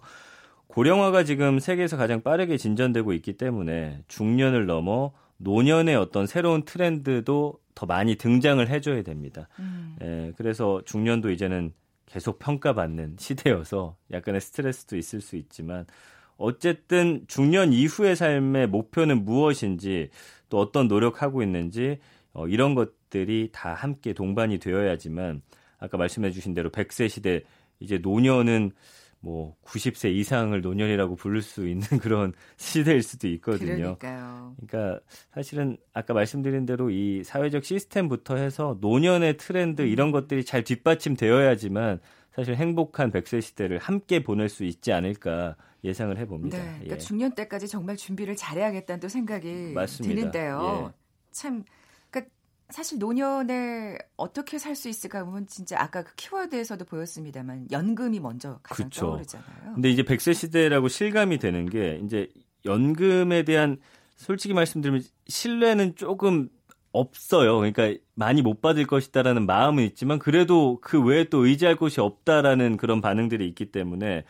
고령화가 0.67 1.25
지금 1.25 1.59
세계에서 1.59 1.97
가장 1.97 2.21
빠르게 2.21 2.57
진전되고 2.57 3.11
있기 3.13 3.33
때문에 3.33 4.03
중년을 4.07 4.65
넘어 4.65 5.11
노년의 5.37 5.95
어떤 5.95 6.27
새로운 6.27 6.63
트렌드도 6.63 7.59
더 7.75 7.85
많이 7.85 8.15
등장을 8.15 8.65
해줘야 8.67 9.01
됩니다. 9.01 9.49
음. 9.59 9.95
예, 10.01 10.33
그래서 10.37 10.81
중년도 10.85 11.31
이제는 11.31 11.73
계속 12.05 12.39
평가받는 12.39 13.15
시대여서 13.19 13.95
약간의 14.11 14.41
스트레스도 14.41 14.97
있을 14.97 15.21
수 15.21 15.35
있지만 15.35 15.85
어쨌든 16.37 17.23
중년 17.27 17.73
이후의 17.73 18.15
삶의 18.15 18.67
목표는 18.67 19.25
무엇인지 19.25 20.09
또 20.49 20.59
어떤 20.59 20.87
노력하고 20.87 21.43
있는지 21.43 21.99
어, 22.33 22.47
이런 22.47 22.75
것 22.75 23.00
들이 23.11 23.49
다 23.51 23.75
함께 23.75 24.13
동반이 24.13 24.57
되어야지만 24.57 25.43
아까 25.77 25.97
말씀해 25.97 26.31
주신 26.31 26.55
대로 26.55 26.71
100세 26.71 27.07
시대 27.09 27.43
이제 27.79 27.99
노년은 27.99 28.71
뭐 29.19 29.55
90세 29.63 30.11
이상을 30.15 30.59
노년이라고 30.59 31.15
부를 31.15 31.43
수 31.43 31.67
있는 31.67 31.81
그런 32.01 32.33
시대일 32.57 33.03
수도 33.03 33.27
있거든요. 33.27 33.97
그러니까요. 33.99 34.55
그러니까 34.67 34.99
사실은 35.33 35.77
아까 35.93 36.15
말씀드린 36.15 36.65
대로 36.65 36.89
이 36.89 37.23
사회적 37.23 37.63
시스템부터 37.63 38.37
해서 38.37 38.77
노년의 38.81 39.37
트렌드 39.37 39.83
이런 39.83 40.07
음. 40.07 40.11
것들이 40.11 40.43
잘 40.43 40.63
뒷받침되어야지만 40.63 41.99
사실 42.33 42.55
행복한 42.55 43.11
100세 43.11 43.41
시대를 43.41 43.77
함께 43.77 44.23
보낼 44.23 44.49
수 44.49 44.63
있지 44.63 44.91
않을까 44.91 45.55
예상을 45.83 46.17
해봅니다. 46.17 46.57
네. 46.57 46.63
그러니까 46.63 46.95
예. 46.95 46.99
중년 46.99 47.35
때까지 47.35 47.67
정말 47.67 47.97
준비를 47.97 48.35
잘해야겠다는 48.35 48.99
또 48.99 49.07
생각이 49.07 49.73
맞습니다. 49.73 50.15
드는데요. 50.15 50.91
예. 50.91 51.01
참, 51.31 51.63
사실 52.71 52.99
노년에 52.99 53.97
어떻게 54.17 54.57
살 54.57 54.75
수 54.75 54.89
있을까 54.89 55.23
보면 55.25 55.47
진짜 55.47 55.79
아까 55.79 56.03
그 56.03 56.15
키워드에서도 56.15 56.83
보였습니다만 56.85 57.67
연금이 57.71 58.19
먼저 58.19 58.59
가장 58.63 58.89
그쵸. 58.89 59.07
떠오르잖아요. 59.07 59.73
근데 59.75 59.89
이제 59.89 60.03
100세 60.03 60.33
시대라고 60.33 60.87
실감이 60.87 61.37
되는 61.37 61.69
게 61.69 61.99
이제 62.03 62.29
연금에 62.65 63.43
대한 63.43 63.77
솔직히 64.15 64.53
말씀드리면 64.53 65.01
신뢰는 65.27 65.95
조금 65.95 66.49
없어요. 66.93 67.57
그러니까 67.57 67.93
많이 68.15 68.41
못 68.41 68.61
받을 68.61 68.85
것이다라는 68.85 69.45
마음은 69.45 69.83
있지만 69.85 70.19
그래도 70.19 70.79
그 70.81 71.01
외에 71.03 71.25
또 71.25 71.45
의지할 71.45 71.75
곳이 71.75 72.01
없다라는 72.01 72.77
그런 72.77 73.01
반응들이 73.01 73.47
있기 73.47 73.71
때문에 73.71 74.23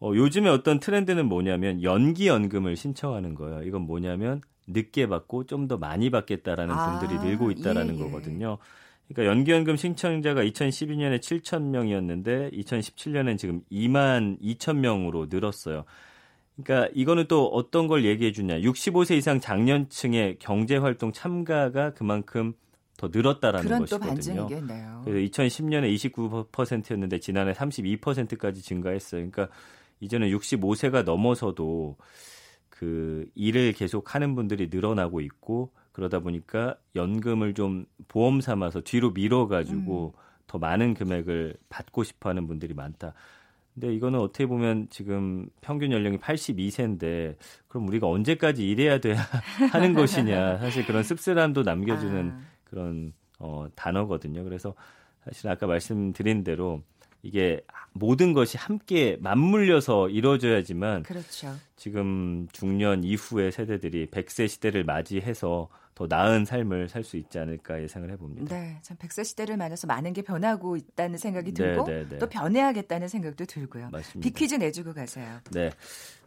어, 0.00 0.12
요즘에 0.14 0.48
어떤 0.48 0.80
트렌드는 0.80 1.26
뭐냐면 1.26 1.82
연기 1.82 2.26
연금을 2.26 2.76
신청하는 2.76 3.34
거예요. 3.34 3.62
이건 3.62 3.82
뭐냐면 3.82 4.40
늦게 4.66 5.06
받고 5.06 5.44
좀 5.44 5.68
더 5.68 5.76
많이 5.76 6.10
받겠다라는 6.10 6.74
아, 6.74 6.98
분들이 6.98 7.20
늘고 7.20 7.50
있다라는 7.50 7.96
예, 7.96 7.98
예. 7.98 8.02
거거든요. 8.04 8.58
그러니까 9.08 9.30
연기연금 9.30 9.76
신청자가 9.76 10.42
2012년에 10.44 11.18
7천 11.18 11.62
명이었는데 11.62 12.50
2017년엔 12.52 13.38
지금 13.38 13.60
2만 13.70 14.40
2천 14.40 14.76
명으로 14.76 15.26
늘었어요. 15.28 15.84
그러니까 16.56 16.90
이거는 16.94 17.26
또 17.26 17.46
어떤 17.48 17.88
걸 17.88 18.04
얘기해 18.04 18.32
주냐. 18.32 18.58
65세 18.60 19.16
이상 19.16 19.40
장년층의 19.40 20.36
경제 20.38 20.76
활동 20.76 21.12
참가가 21.12 21.92
그만큼 21.92 22.54
더 22.96 23.08
늘었다라는 23.12 23.64
그런 23.64 23.84
또 23.86 23.98
것이거든요. 23.98 24.46
반증이겠네요. 24.46 25.02
그래서 25.04 25.30
2010년에 25.32 25.92
29%였는데 26.52 27.18
지난해 27.18 27.52
32%까지 27.52 28.62
증가했어요. 28.62 29.28
그러니까 29.30 29.48
이제는 30.00 30.28
65세가 30.30 31.04
넘어서도 31.04 31.96
그 32.68 33.26
일을 33.34 33.72
계속 33.72 34.14
하는 34.14 34.34
분들이 34.34 34.68
늘어나고 34.70 35.20
있고 35.20 35.72
그러다 35.92 36.20
보니까 36.20 36.76
연금을 36.96 37.54
좀 37.54 37.84
보험 38.08 38.40
삼아서 38.40 38.80
뒤로 38.80 39.12
밀어 39.12 39.46
가지고 39.48 40.14
음. 40.16 40.20
더 40.46 40.58
많은 40.58 40.94
금액을 40.94 41.56
받고 41.68 42.04
싶어 42.04 42.30
하는 42.30 42.46
분들이 42.46 42.74
많다. 42.74 43.12
근데 43.74 43.94
이거는 43.94 44.18
어떻게 44.18 44.46
보면 44.46 44.88
지금 44.90 45.48
평균 45.60 45.92
연령이 45.92 46.18
82세인데 46.18 47.36
그럼 47.68 47.86
우리가 47.88 48.08
언제까지 48.08 48.68
일해야 48.68 48.98
돼야 48.98 49.16
하는 49.72 49.94
것이냐 49.94 50.58
사실 50.58 50.84
그런 50.86 51.02
씁쓸함도 51.02 51.62
남겨주는 51.62 52.30
아. 52.30 52.40
그런 52.64 53.12
어, 53.38 53.66
단어거든요. 53.74 54.44
그래서 54.44 54.74
사실 55.24 55.48
아까 55.48 55.66
말씀드린 55.66 56.44
대로 56.44 56.82
이게 57.22 57.60
모든 57.92 58.32
것이 58.32 58.56
함께 58.56 59.16
맞물려서 59.20 60.08
이루어져야지만 60.08 61.02
그렇죠. 61.02 61.54
지금 61.76 62.48
중년 62.52 63.04
이후의 63.04 63.52
세대들이 63.52 64.06
100세 64.06 64.48
시대를 64.48 64.84
맞이해서 64.84 65.68
더 65.94 66.06
나은 66.08 66.46
삶을 66.46 66.88
살 66.88 67.04
수 67.04 67.18
있지 67.18 67.38
않을까 67.38 67.82
예상을 67.82 68.10
해봅니다. 68.10 68.54
네, 68.54 68.78
참 68.80 68.96
100세 68.96 69.22
시대를 69.24 69.58
맞아서 69.58 69.86
많은 69.86 70.14
게 70.14 70.22
변하고 70.22 70.76
있다는 70.76 71.18
생각이 71.18 71.52
들고 71.52 71.84
네, 71.84 72.04
네, 72.04 72.08
네. 72.08 72.18
또 72.18 72.26
변해야겠다는 72.26 73.08
생각도 73.08 73.44
들고요. 73.44 73.90
맞습니다. 73.92 74.20
비퀴즈 74.20 74.54
내주고 74.54 74.94
가세요. 74.94 75.40
네. 75.50 75.70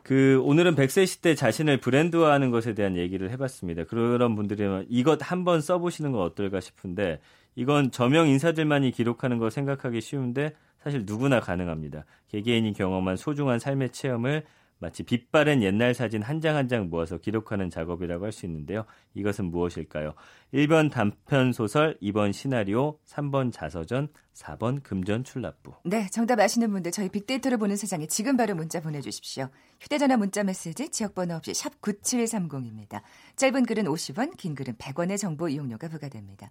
그 0.03 0.41
오늘은 0.43 0.75
100세 0.75 1.07
시대 1.07 1.33
자신을 1.33 1.77
브랜드화하는 1.77 2.51
것에 2.51 2.73
대한 2.73 2.97
얘기를 2.97 3.31
해봤습니다. 3.31 3.85
그런 3.85 4.35
분들이 4.35 4.85
이것 4.89 5.19
한번 5.21 5.61
써보시는 5.61 6.11
건 6.11 6.21
어떨까 6.21 6.59
싶은데 6.59 7.19
이건 7.55 7.91
저명 7.91 8.27
인사들만이 8.27 8.91
기록하는 8.91 9.37
거 9.37 9.49
생각하기 9.49 10.01
쉬운데 10.01 10.53
사실 10.81 11.03
누구나 11.05 11.39
가능합니다. 11.39 12.05
개개인이 12.29 12.73
경험한 12.73 13.15
소중한 13.15 13.59
삶의 13.59 13.91
체험을 13.91 14.43
마치 14.79 15.03
빛바랜 15.03 15.61
옛날 15.63 15.93
사진 15.93 16.21
한 16.21 16.41
장 16.41 16.57
한 16.57 16.67
장 16.67 16.89
모아서 16.89 17.17
기록하는 17.17 17.69
작업이라고 17.69 18.25
할 18.25 18.33
수 18.33 18.45
있는데요. 18.47 18.83
이것은 19.13 19.45
무엇일까요? 19.45 20.13
1번 20.53 20.91
단편 20.91 21.53
소설, 21.53 21.97
2번 22.01 22.33
시나리오, 22.33 22.97
3번 23.07 23.53
자서전, 23.53 24.09
4번 24.33 24.83
금전 24.83 25.23
출납부. 25.23 25.73
네, 25.85 26.07
정답 26.11 26.39
아시는 26.39 26.69
분들 26.71 26.91
저희 26.91 27.07
빅데이터를 27.07 27.57
보는 27.59 27.77
세상에 27.77 28.07
지금 28.07 28.35
바로 28.35 28.55
문자 28.55 28.81
보내 28.81 28.99
주십시오. 28.99 29.47
휴대 29.79 29.97
전화 29.97 30.17
문자 30.17 30.43
메시지 30.43 30.89
지역 30.89 31.15
번호 31.15 31.35
없이 31.35 31.53
샵 31.53 31.79
9730입니다. 31.79 33.03
짧은 33.37 33.65
글은 33.65 33.85
50원, 33.85 34.35
긴 34.35 34.53
글은 34.53 34.73
100원의 34.75 35.17
정보 35.17 35.47
이용료가 35.47 35.87
부과됩니다. 35.87 36.49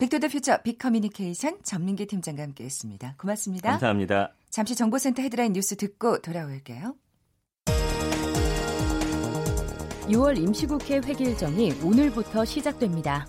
빅토더 0.00 0.28
퓨처 0.28 0.62
빅커뮤니케이션 0.62 1.58
전민기 1.62 2.06
팀장과 2.06 2.42
함께했습니다. 2.42 3.16
고맙습니다. 3.18 3.70
감사합니다. 3.72 4.34
잠시 4.48 4.74
정보센터 4.74 5.20
헤드라인 5.22 5.52
뉴스 5.52 5.76
듣고 5.76 6.20
돌아올게요. 6.22 6.94
6월 10.08 10.38
임시국회 10.38 11.02
회기 11.04 11.24
일정이 11.24 11.72
오늘부터 11.84 12.44
시작됩니다. 12.46 13.26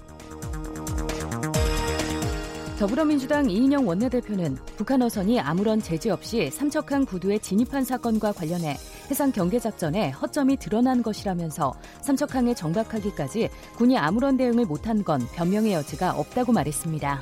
더불어민주당 2.81 3.47
이인영 3.47 3.87
원내대표는 3.87 4.57
북한 4.75 5.03
어선이 5.03 5.39
아무런 5.39 5.79
제재 5.79 6.09
없이 6.09 6.49
삼척항 6.49 7.05
부두에 7.05 7.37
진입한 7.37 7.83
사건과 7.83 8.31
관련해 8.31 8.75
해상 9.11 9.31
경계 9.31 9.59
작전에 9.59 10.09
허점이 10.09 10.57
드러난 10.57 11.03
것이라면서 11.03 11.75
삼척항에 12.01 12.55
정박하기까지 12.55 13.49
군이 13.75 13.99
아무런 13.99 14.35
대응을 14.35 14.65
못한 14.65 15.03
건 15.03 15.21
변명의 15.35 15.73
여지가 15.73 16.13
없다고 16.13 16.53
말했습니다. 16.53 17.19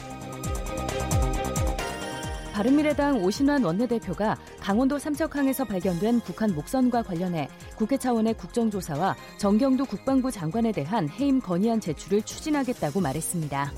바른미래당 2.54 3.22
오신환 3.22 3.62
원내대표가 3.62 4.38
강원도 4.62 4.98
삼척항에서 4.98 5.66
발견된 5.66 6.22
북한 6.22 6.56
목선과 6.56 7.04
관련해 7.04 7.50
국회 7.76 7.98
차원의 7.98 8.36
국정조사와 8.36 9.14
정경두 9.38 9.88
국방부 9.88 10.32
장관에 10.32 10.72
대한 10.72 11.10
해임 11.10 11.42
건의안 11.42 11.82
제출을 11.82 12.22
추진하겠다고 12.22 13.02
말했습니다. 13.02 13.74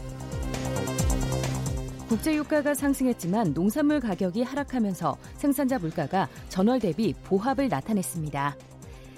국제 2.11 2.35
유가가 2.35 2.73
상승했지만 2.73 3.53
농산물 3.53 4.01
가격이 4.01 4.43
하락하면서 4.43 5.15
생산자 5.37 5.79
물가가 5.79 6.27
전월 6.49 6.81
대비 6.81 7.13
보합을 7.23 7.69
나타냈습니다. 7.69 8.53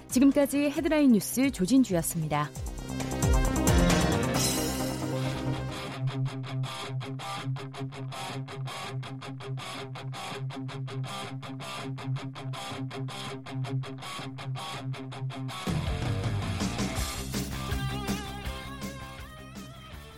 지금까지 0.10 0.70
헤드라인 0.70 1.14
뉴스 1.14 1.50
조진주였습니다. 1.50 2.52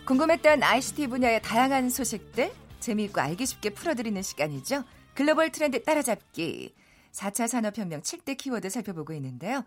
궁금했던 0.04 0.62
ICT 0.62 1.06
분야의 1.06 1.40
다양한 1.40 1.88
소식들 1.88 2.52
재미있고 2.86 3.20
알기 3.20 3.46
쉽게 3.46 3.70
풀어드리는 3.70 4.20
시간이죠. 4.22 4.84
글로벌 5.14 5.50
트렌드 5.50 5.82
따라잡기. 5.82 6.72
4차 7.10 7.48
산업혁명 7.48 8.02
7대 8.02 8.36
키워드 8.36 8.70
살펴보고 8.70 9.12
있는데요. 9.14 9.64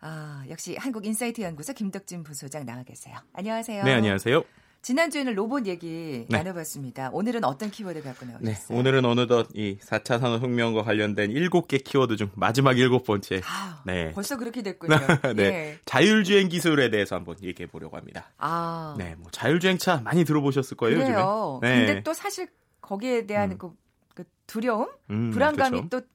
아, 0.00 0.44
역시 0.48 0.76
한국인사이트 0.76 1.42
연구소 1.42 1.74
김덕진 1.74 2.22
부소장 2.22 2.64
나와 2.64 2.82
계세요. 2.82 3.18
안녕하세요. 3.34 3.84
네, 3.84 3.92
안녕하세요. 3.92 4.44
지난주에는 4.84 5.34
로봇 5.34 5.66
얘기 5.66 6.26
네. 6.28 6.36
나눠봤습니다. 6.36 7.08
오늘은 7.14 7.42
어떤 7.44 7.70
키워드 7.70 8.02
갖고 8.02 8.26
나오셨어요? 8.26 8.52
네, 8.52 8.78
오늘은 8.78 9.06
어느덧 9.06 9.48
이 9.54 9.78
4차 9.78 10.20
산업혁명과 10.20 10.82
관련된 10.82 11.30
7개 11.30 11.82
키워드 11.82 12.16
중 12.16 12.30
마지막 12.34 12.74
7번째. 12.74 13.40
아, 13.46 13.82
네. 13.86 14.10
벌써 14.12 14.36
그렇게 14.36 14.62
됐군요. 14.62 14.94
네. 15.36 15.42
예. 15.42 15.78
자율주행 15.86 16.50
기술에 16.50 16.90
대해서 16.90 17.16
한번 17.16 17.36
얘기해 17.42 17.66
보려고 17.66 17.96
합니다. 17.96 18.30
아. 18.36 18.94
네, 18.98 19.14
뭐 19.16 19.30
자율주행차 19.30 20.02
많이 20.04 20.22
들어보셨을 20.26 20.76
거예요, 20.76 20.98
그래요. 20.98 21.60
요즘에. 21.62 21.78
네. 21.78 21.86
근데 21.86 22.02
또 22.02 22.12
사실 22.12 22.48
거기에 22.82 23.24
대한 23.24 23.52
음. 23.52 23.58
그, 23.58 23.72
그, 24.14 24.24
두려움, 24.46 24.88
음, 25.08 25.30
불안감이 25.30 25.88
그렇죠. 25.88 25.88
또 25.88 26.06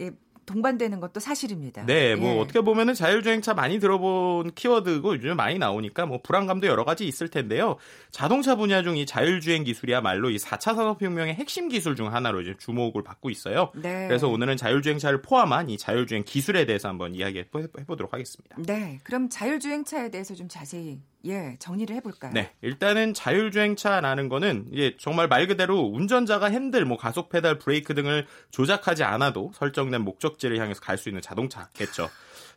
예, 0.00 0.10
동반되는 0.50 1.00
것도 1.00 1.20
사실입니다. 1.20 1.86
네, 1.86 2.14
뭐 2.14 2.34
예. 2.34 2.40
어떻게 2.40 2.60
보면은 2.60 2.94
자율주행차 2.94 3.54
많이 3.54 3.78
들어본 3.80 4.52
키워드고 4.54 5.14
요즘 5.14 5.36
많이 5.36 5.58
나오니까 5.58 6.06
뭐 6.06 6.20
불안감도 6.22 6.66
여러 6.66 6.84
가지 6.84 7.06
있을 7.06 7.28
텐데요. 7.28 7.76
자동차 8.10 8.56
분야 8.56 8.82
중 8.82 8.90
이 9.00 9.06
자율주행 9.06 9.64
기술이야말로 9.64 10.30
이 10.30 10.36
4차 10.36 10.74
산업혁명의 10.74 11.34
핵심 11.34 11.68
기술 11.68 11.96
중 11.96 12.12
하나로 12.12 12.42
이제 12.42 12.54
주목을 12.58 13.02
받고 13.02 13.30
있어요. 13.30 13.70
네. 13.74 14.08
그래서 14.08 14.28
오늘은 14.28 14.56
자율주행차를 14.56 15.22
포함한 15.22 15.70
이 15.70 15.78
자율주행 15.78 16.24
기술에 16.24 16.66
대해서 16.66 16.88
한번 16.88 17.14
이야기해 17.14 17.46
보도록 17.86 18.12
하겠습니다. 18.12 18.56
네, 18.58 18.98
그럼 19.04 19.28
자율주행차에 19.28 20.10
대해서 20.10 20.34
좀 20.34 20.48
자세히 20.48 21.00
예, 21.26 21.56
정리를 21.58 21.94
해볼까요? 21.96 22.32
네, 22.32 22.52
일단은 22.62 23.12
자율주행차라는 23.12 24.28
거는 24.28 24.68
이제 24.72 24.96
정말 24.98 25.28
말 25.28 25.46
그대로 25.46 25.80
운전자가 25.80 26.46
핸들, 26.46 26.84
뭐 26.84 26.96
가속 26.96 27.28
페달, 27.28 27.58
브레이크 27.58 27.94
등을 27.94 28.26
조작하지 28.50 29.04
않아도 29.04 29.52
설정된 29.54 30.02
목적지를 30.02 30.58
향해서 30.58 30.80
갈 30.80 30.96
수 30.96 31.08
있는 31.08 31.20
자동차겠죠. 31.22 32.08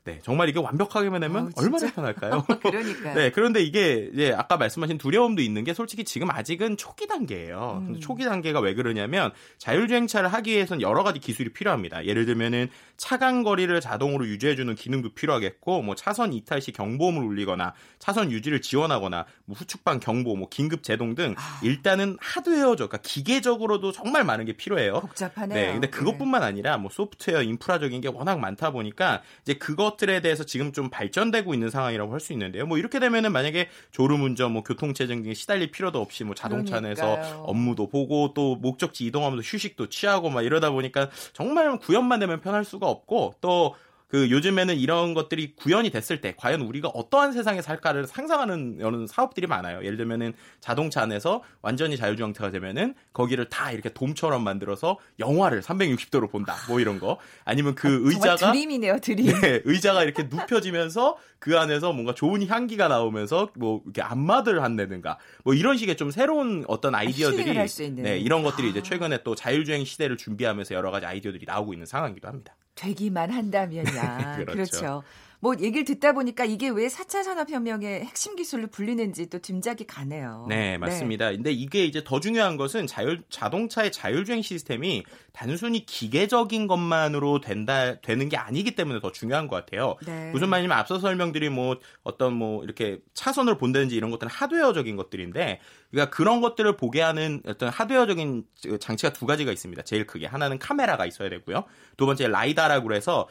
네, 0.05 0.19
정말 0.21 0.49
이게 0.49 0.59
완벽하게만 0.59 1.21
되면 1.21 1.47
어, 1.47 1.49
얼마나 1.55 1.89
편할까요? 1.89 2.43
그러니까. 2.61 3.13
네, 3.15 3.31
그런데 3.31 3.61
이게 3.61 4.09
이제 4.13 4.33
아까 4.37 4.57
말씀하신 4.57 4.97
두려움도 4.97 5.41
있는 5.41 5.63
게 5.63 5.73
솔직히 5.73 6.03
지금 6.03 6.29
아직은 6.29 6.75
초기 6.75 7.07
단계예요. 7.07 7.77
음. 7.79 7.85
근데 7.85 7.99
초기 8.01 8.25
단계가 8.25 8.59
왜 8.59 8.73
그러냐면 8.73 9.31
자율주행차를 9.59 10.27
하기 10.33 10.51
위해서는 10.51 10.81
여러 10.81 11.03
가지 11.03 11.19
기술이 11.19 11.53
필요합니다. 11.53 12.05
예를 12.05 12.25
들면은 12.25 12.69
차간 12.97 13.43
거리를 13.43 13.79
자동으로 13.79 14.27
유지해주는 14.27 14.75
기능도 14.75 15.13
필요하겠고, 15.13 15.81
뭐 15.81 15.95
차선 15.95 16.33
이탈 16.33 16.61
시 16.61 16.73
경보음을 16.73 17.23
울리거나 17.23 17.73
차선 17.97 18.29
유지를 18.29 18.61
지원하거나 18.61 19.25
뭐 19.45 19.55
후측방 19.55 20.01
경보, 20.01 20.35
뭐 20.35 20.49
긴급 20.49 20.83
제동 20.83 21.15
등 21.15 21.33
아. 21.37 21.61
일단은 21.63 22.17
하드웨어죠. 22.19 22.89
그러니까 22.89 22.97
기계적으로도 22.97 23.93
정말 23.93 24.25
많은 24.25 24.43
게 24.43 24.53
필요해요. 24.53 24.99
복잡하네요. 24.99 25.57
네, 25.57 25.71
근데 25.71 25.89
그것뿐만 25.89 26.41
네. 26.41 26.47
아니라 26.47 26.77
뭐 26.77 26.91
소프트웨어 26.91 27.41
인프라적인 27.41 28.01
게 28.01 28.09
워낙 28.09 28.39
많다 28.39 28.71
보니까 28.71 29.21
이제 29.43 29.53
그것 29.53 29.92
것들에 29.93 30.21
대해서 30.21 30.43
지금 30.43 30.71
좀 30.71 30.89
발전되고 30.89 31.53
있는 31.53 31.69
상황이라고 31.69 32.11
할 32.11 32.23
수 32.23 32.31
있는데요. 32.33 32.65
뭐 32.65 32.77
이렇게 32.77 32.99
되면은 32.99 33.33
만약에 33.33 33.67
졸음운전, 33.91 34.51
뭐 34.53 34.63
교통체증 34.63 35.23
등에 35.23 35.33
시달릴 35.33 35.71
필요도 35.71 35.99
없이 35.99 36.23
뭐 36.23 36.33
자동차 36.35 36.77
안에서 36.77 37.17
업무도 37.43 37.89
보고 37.89 38.33
또 38.33 38.55
목적지 38.55 39.05
이동하면서 39.05 39.43
휴식도 39.45 39.89
취하고 39.89 40.29
막 40.29 40.43
이러다 40.43 40.71
보니까 40.71 41.09
정말 41.33 41.77
구현만 41.79 42.19
되면 42.19 42.39
편할 42.39 42.63
수가 42.63 42.87
없고 42.87 43.35
또 43.41 43.75
그 44.13 44.29
요즘에는 44.29 44.77
이런 44.77 45.15
것들이 45.15 45.55
구현이 45.55 45.89
됐을 45.89 46.21
때 46.21 46.35
과연 46.37 46.61
우리가 46.61 46.87
어떠한 46.89 47.33
세상에 47.33 47.63
살까를 47.63 48.05
상상하는 48.05 48.75
이런 48.77 49.07
사업들이 49.07 49.47
많아요. 49.47 49.83
예를 49.83 49.97
들면은 49.97 50.33
자동차 50.59 51.01
안에서 51.01 51.41
완전히 51.63 51.97
자율주행차가 51.97 52.51
되면은 52.51 52.93
거기를 53.11 53.49
다 53.49 53.71
이렇게 53.71 53.91
돔처럼 53.91 54.43
만들어서 54.43 54.99
영화를 55.17 55.63
360도로 55.63 56.29
본다. 56.29 56.53
뭐 56.67 56.79
이런 56.79 56.99
거. 56.99 57.17
아니면 57.43 57.73
그 57.73 57.87
아, 57.87 58.07
의자가 58.07 58.51
드림이네요, 58.51 58.99
드림. 58.99 59.25
네, 59.41 59.61
의자가 59.65 60.03
이렇게 60.03 60.29
눕혀지면서 60.29 61.17
그 61.39 61.57
안에서 61.57 61.91
뭔가 61.91 62.13
좋은 62.13 62.45
향기가 62.45 62.89
나오면서 62.89 63.49
뭐 63.55 63.81
이렇게 63.83 64.03
안마들 64.03 64.61
한다든가 64.61 65.17
뭐 65.43 65.55
이런 65.55 65.75
식의 65.75 65.97
좀 65.97 66.11
새로운 66.11 66.65
어떤 66.67 66.93
아이디어들이 66.93 67.57
아, 67.57 67.65
네, 67.95 68.19
이런 68.19 68.43
것들이 68.43 68.69
이제 68.69 68.83
최근에 68.83 69.23
또 69.23 69.33
자율주행 69.33 69.85
시대를 69.85 70.17
준비하면서 70.17 70.75
여러 70.75 70.91
가지 70.91 71.07
아이디어들이 71.07 71.45
나오고 71.47 71.73
있는 71.73 71.87
상황이기도 71.87 72.27
합니다. 72.27 72.55
되기만 72.75 73.31
한다면야. 73.31 74.35
그렇죠. 74.37 74.53
그렇죠. 74.53 75.03
뭐 75.43 75.53
얘기를 75.59 75.83
듣다 75.83 76.13
보니까 76.13 76.45
이게 76.45 76.69
왜 76.69 76.87
4차 76.87 77.21
산업혁명의 77.21 78.05
핵심 78.05 78.37
기술로 78.37 78.67
불리는지 78.67 79.29
또 79.29 79.39
짐작이 79.39 79.85
가네요. 79.85 80.45
네, 80.47 80.77
맞습니다. 80.77 81.31
네. 81.31 81.35
근데 81.35 81.51
이게 81.51 81.83
이제 81.83 82.01
더 82.01 82.21
중요한 82.21 82.55
것은 82.55 82.87
자율, 82.87 83.23
자동차의 83.29 83.91
자율주행 83.91 84.41
시스템이 84.41 85.03
단순히 85.33 85.85
기계적인 85.85 86.67
것만으로 86.67 87.41
된다, 87.41 87.99
되는 87.99 88.29
게 88.29 88.37
아니기 88.37 88.75
때문에 88.75 89.01
더 89.01 89.11
중요한 89.11 89.49
것 89.49 89.57
같아요. 89.57 89.97
네. 90.05 90.31
무슨 90.31 90.47
말이냐면 90.47 90.77
앞서 90.77 90.97
설명드린 90.97 91.51
뭐 91.51 91.77
어떤 92.03 92.31
뭐 92.31 92.63
이렇게 92.63 92.99
차선을 93.13 93.57
본다든지 93.57 93.97
이런 93.97 94.11
것들은 94.11 94.31
하드웨어적인 94.31 94.95
것들인데 94.95 95.59
그러니까 95.93 96.15
그런 96.15 96.41
것들을 96.41 96.75
보게 96.75 97.01
하는 97.01 97.39
어떤 97.45 97.69
하드웨어적인 97.69 98.45
장치가 98.79 99.13
두 99.13 99.27
가지가 99.27 99.51
있습니다. 99.51 99.83
제일 99.83 100.07
크게 100.07 100.25
하나는 100.25 100.57
카메라가 100.57 101.05
있어야 101.05 101.29
되고요. 101.29 101.65
두 101.97 102.07
번째 102.07 102.27
LiDAR라고 102.29 102.95
해서 102.95 103.27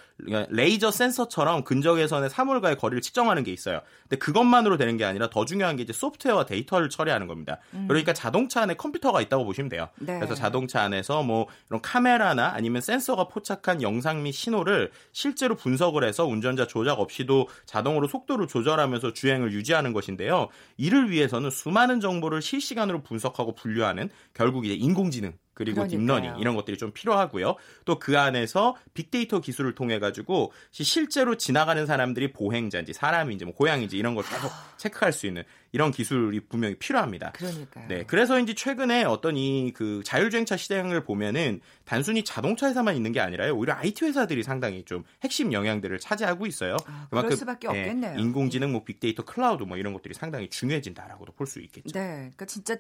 레이저 0.48 0.92
센서처럼 0.92 1.64
근적외선의 1.64 2.31
사물과의 2.31 2.79
거리를 2.79 3.03
측정하는 3.03 3.42
게 3.42 3.51
있어요. 3.51 3.81
근데 4.03 4.16
그것만으로 4.18 4.77
되는 4.77 4.96
게 4.96 5.05
아니라 5.05 5.29
더 5.29 5.44
중요한 5.44 5.75
게 5.75 5.83
이제 5.83 5.92
소프트웨어와 5.92 6.46
데이터를 6.46 6.88
처리하는 6.88 7.27
겁니다. 7.27 7.59
음. 7.75 7.87
그러니까 7.88 8.12
자동차 8.12 8.62
안에 8.62 8.75
컴퓨터가 8.75 9.20
있다고 9.22 9.44
보시면 9.44 9.68
돼요. 9.68 9.88
네. 9.96 10.14
그래서 10.14 10.37
자동차 10.37 10.83
안에서 10.83 11.25
뭐 11.25 11.48
이런 11.68 11.83
카메라나 11.83 12.53
아니면 12.55 12.81
센서가 12.81 13.27
포착한 13.27 13.83
영상 13.83 14.22
및 14.22 14.31
신호를 14.31 14.92
실제로 15.11 15.57
분석을 15.57 16.05
해서 16.05 16.27
운전자 16.27 16.68
조작 16.68 17.01
없이도 17.01 17.48
자동으로 17.66 18.07
속도를 18.07 18.46
조절하면서 18.46 19.14
주행을 19.14 19.53
유지하는 19.53 19.92
것인데요. 19.92 20.46
이를 20.77 21.11
위해서는 21.11 21.51
수많은 21.51 21.98
정보를 21.98 22.40
실시간으로 22.53 23.03
분석하고 23.03 23.55
분류하는 23.55 24.11
결국 24.35 24.67
이제 24.67 24.75
인공지능 24.75 25.33
그리고 25.55 25.83
그러니까요. 25.83 26.01
deep 26.01 26.13
learning 26.13 26.38
이런 26.41 26.55
것들이 26.57 26.77
좀 26.79 26.93
필요하고요. 26.93 27.57
또 27.85 27.99
그 27.99 28.19
안에서 28.19 28.77
빅데이터 28.95 29.41
기술을 29.41 29.75
통해 29.75 29.99
가지고 30.01 30.53
실제로 30.71 31.37
지나가는 31.37 31.87
사람들이 31.87 32.33
보행자인지 32.33 32.93
사람인지 32.93 33.45
뭐 33.45 33.55
고양인지 33.55 33.97
이런 33.97 34.15
걸 34.15 34.25
계속 34.25 34.51
체크할 34.77 35.12
수 35.12 35.27
있는 35.27 35.45
이런 35.71 35.93
기술이 35.93 36.41
분명히 36.41 36.75
필요합니다. 36.77 37.33
그러니까요. 37.33 37.87
네, 37.88 38.05
그래서인지 38.05 38.55
최근에 38.55 39.05
어떤 39.05 39.37
이 39.37 39.73
그 39.75 40.03
자율주행차 40.05 40.57
시장을 40.57 41.05
보면은 41.05 41.61
단순히 41.85 42.25
자동차 42.25 42.69
회사만 42.69 42.97
있는 42.97 43.12
게 43.12 43.21
아니라요. 43.21 43.55
오히려 43.57 43.75
IT 43.75 44.05
회사들이 44.05 44.43
상당히 44.43 44.85
좀 44.85 45.05
핵심 45.23 45.53
영역들을 45.53 45.99
차지하고 45.99 46.47
있어요. 46.47 46.77
아, 46.87 47.07
그만큼 47.11 47.37
수밖에 47.37 47.69
네, 47.69 47.81
없겠네요. 47.81 48.19
인공지능, 48.19 48.73
뭐 48.73 48.85
빅데이터, 48.85 49.25
클라우드 49.25 49.65
뭐 49.65 49.77
이런 49.77 49.93
것들이 49.93 50.15
상당히 50.15 50.49
중요해진다라고도 50.49 51.33
볼 51.33 51.47
수 51.47 51.61
있겠죠. 51.61 51.93
네, 51.93 52.17
그러니까 52.17 52.47
진짜 52.47 52.77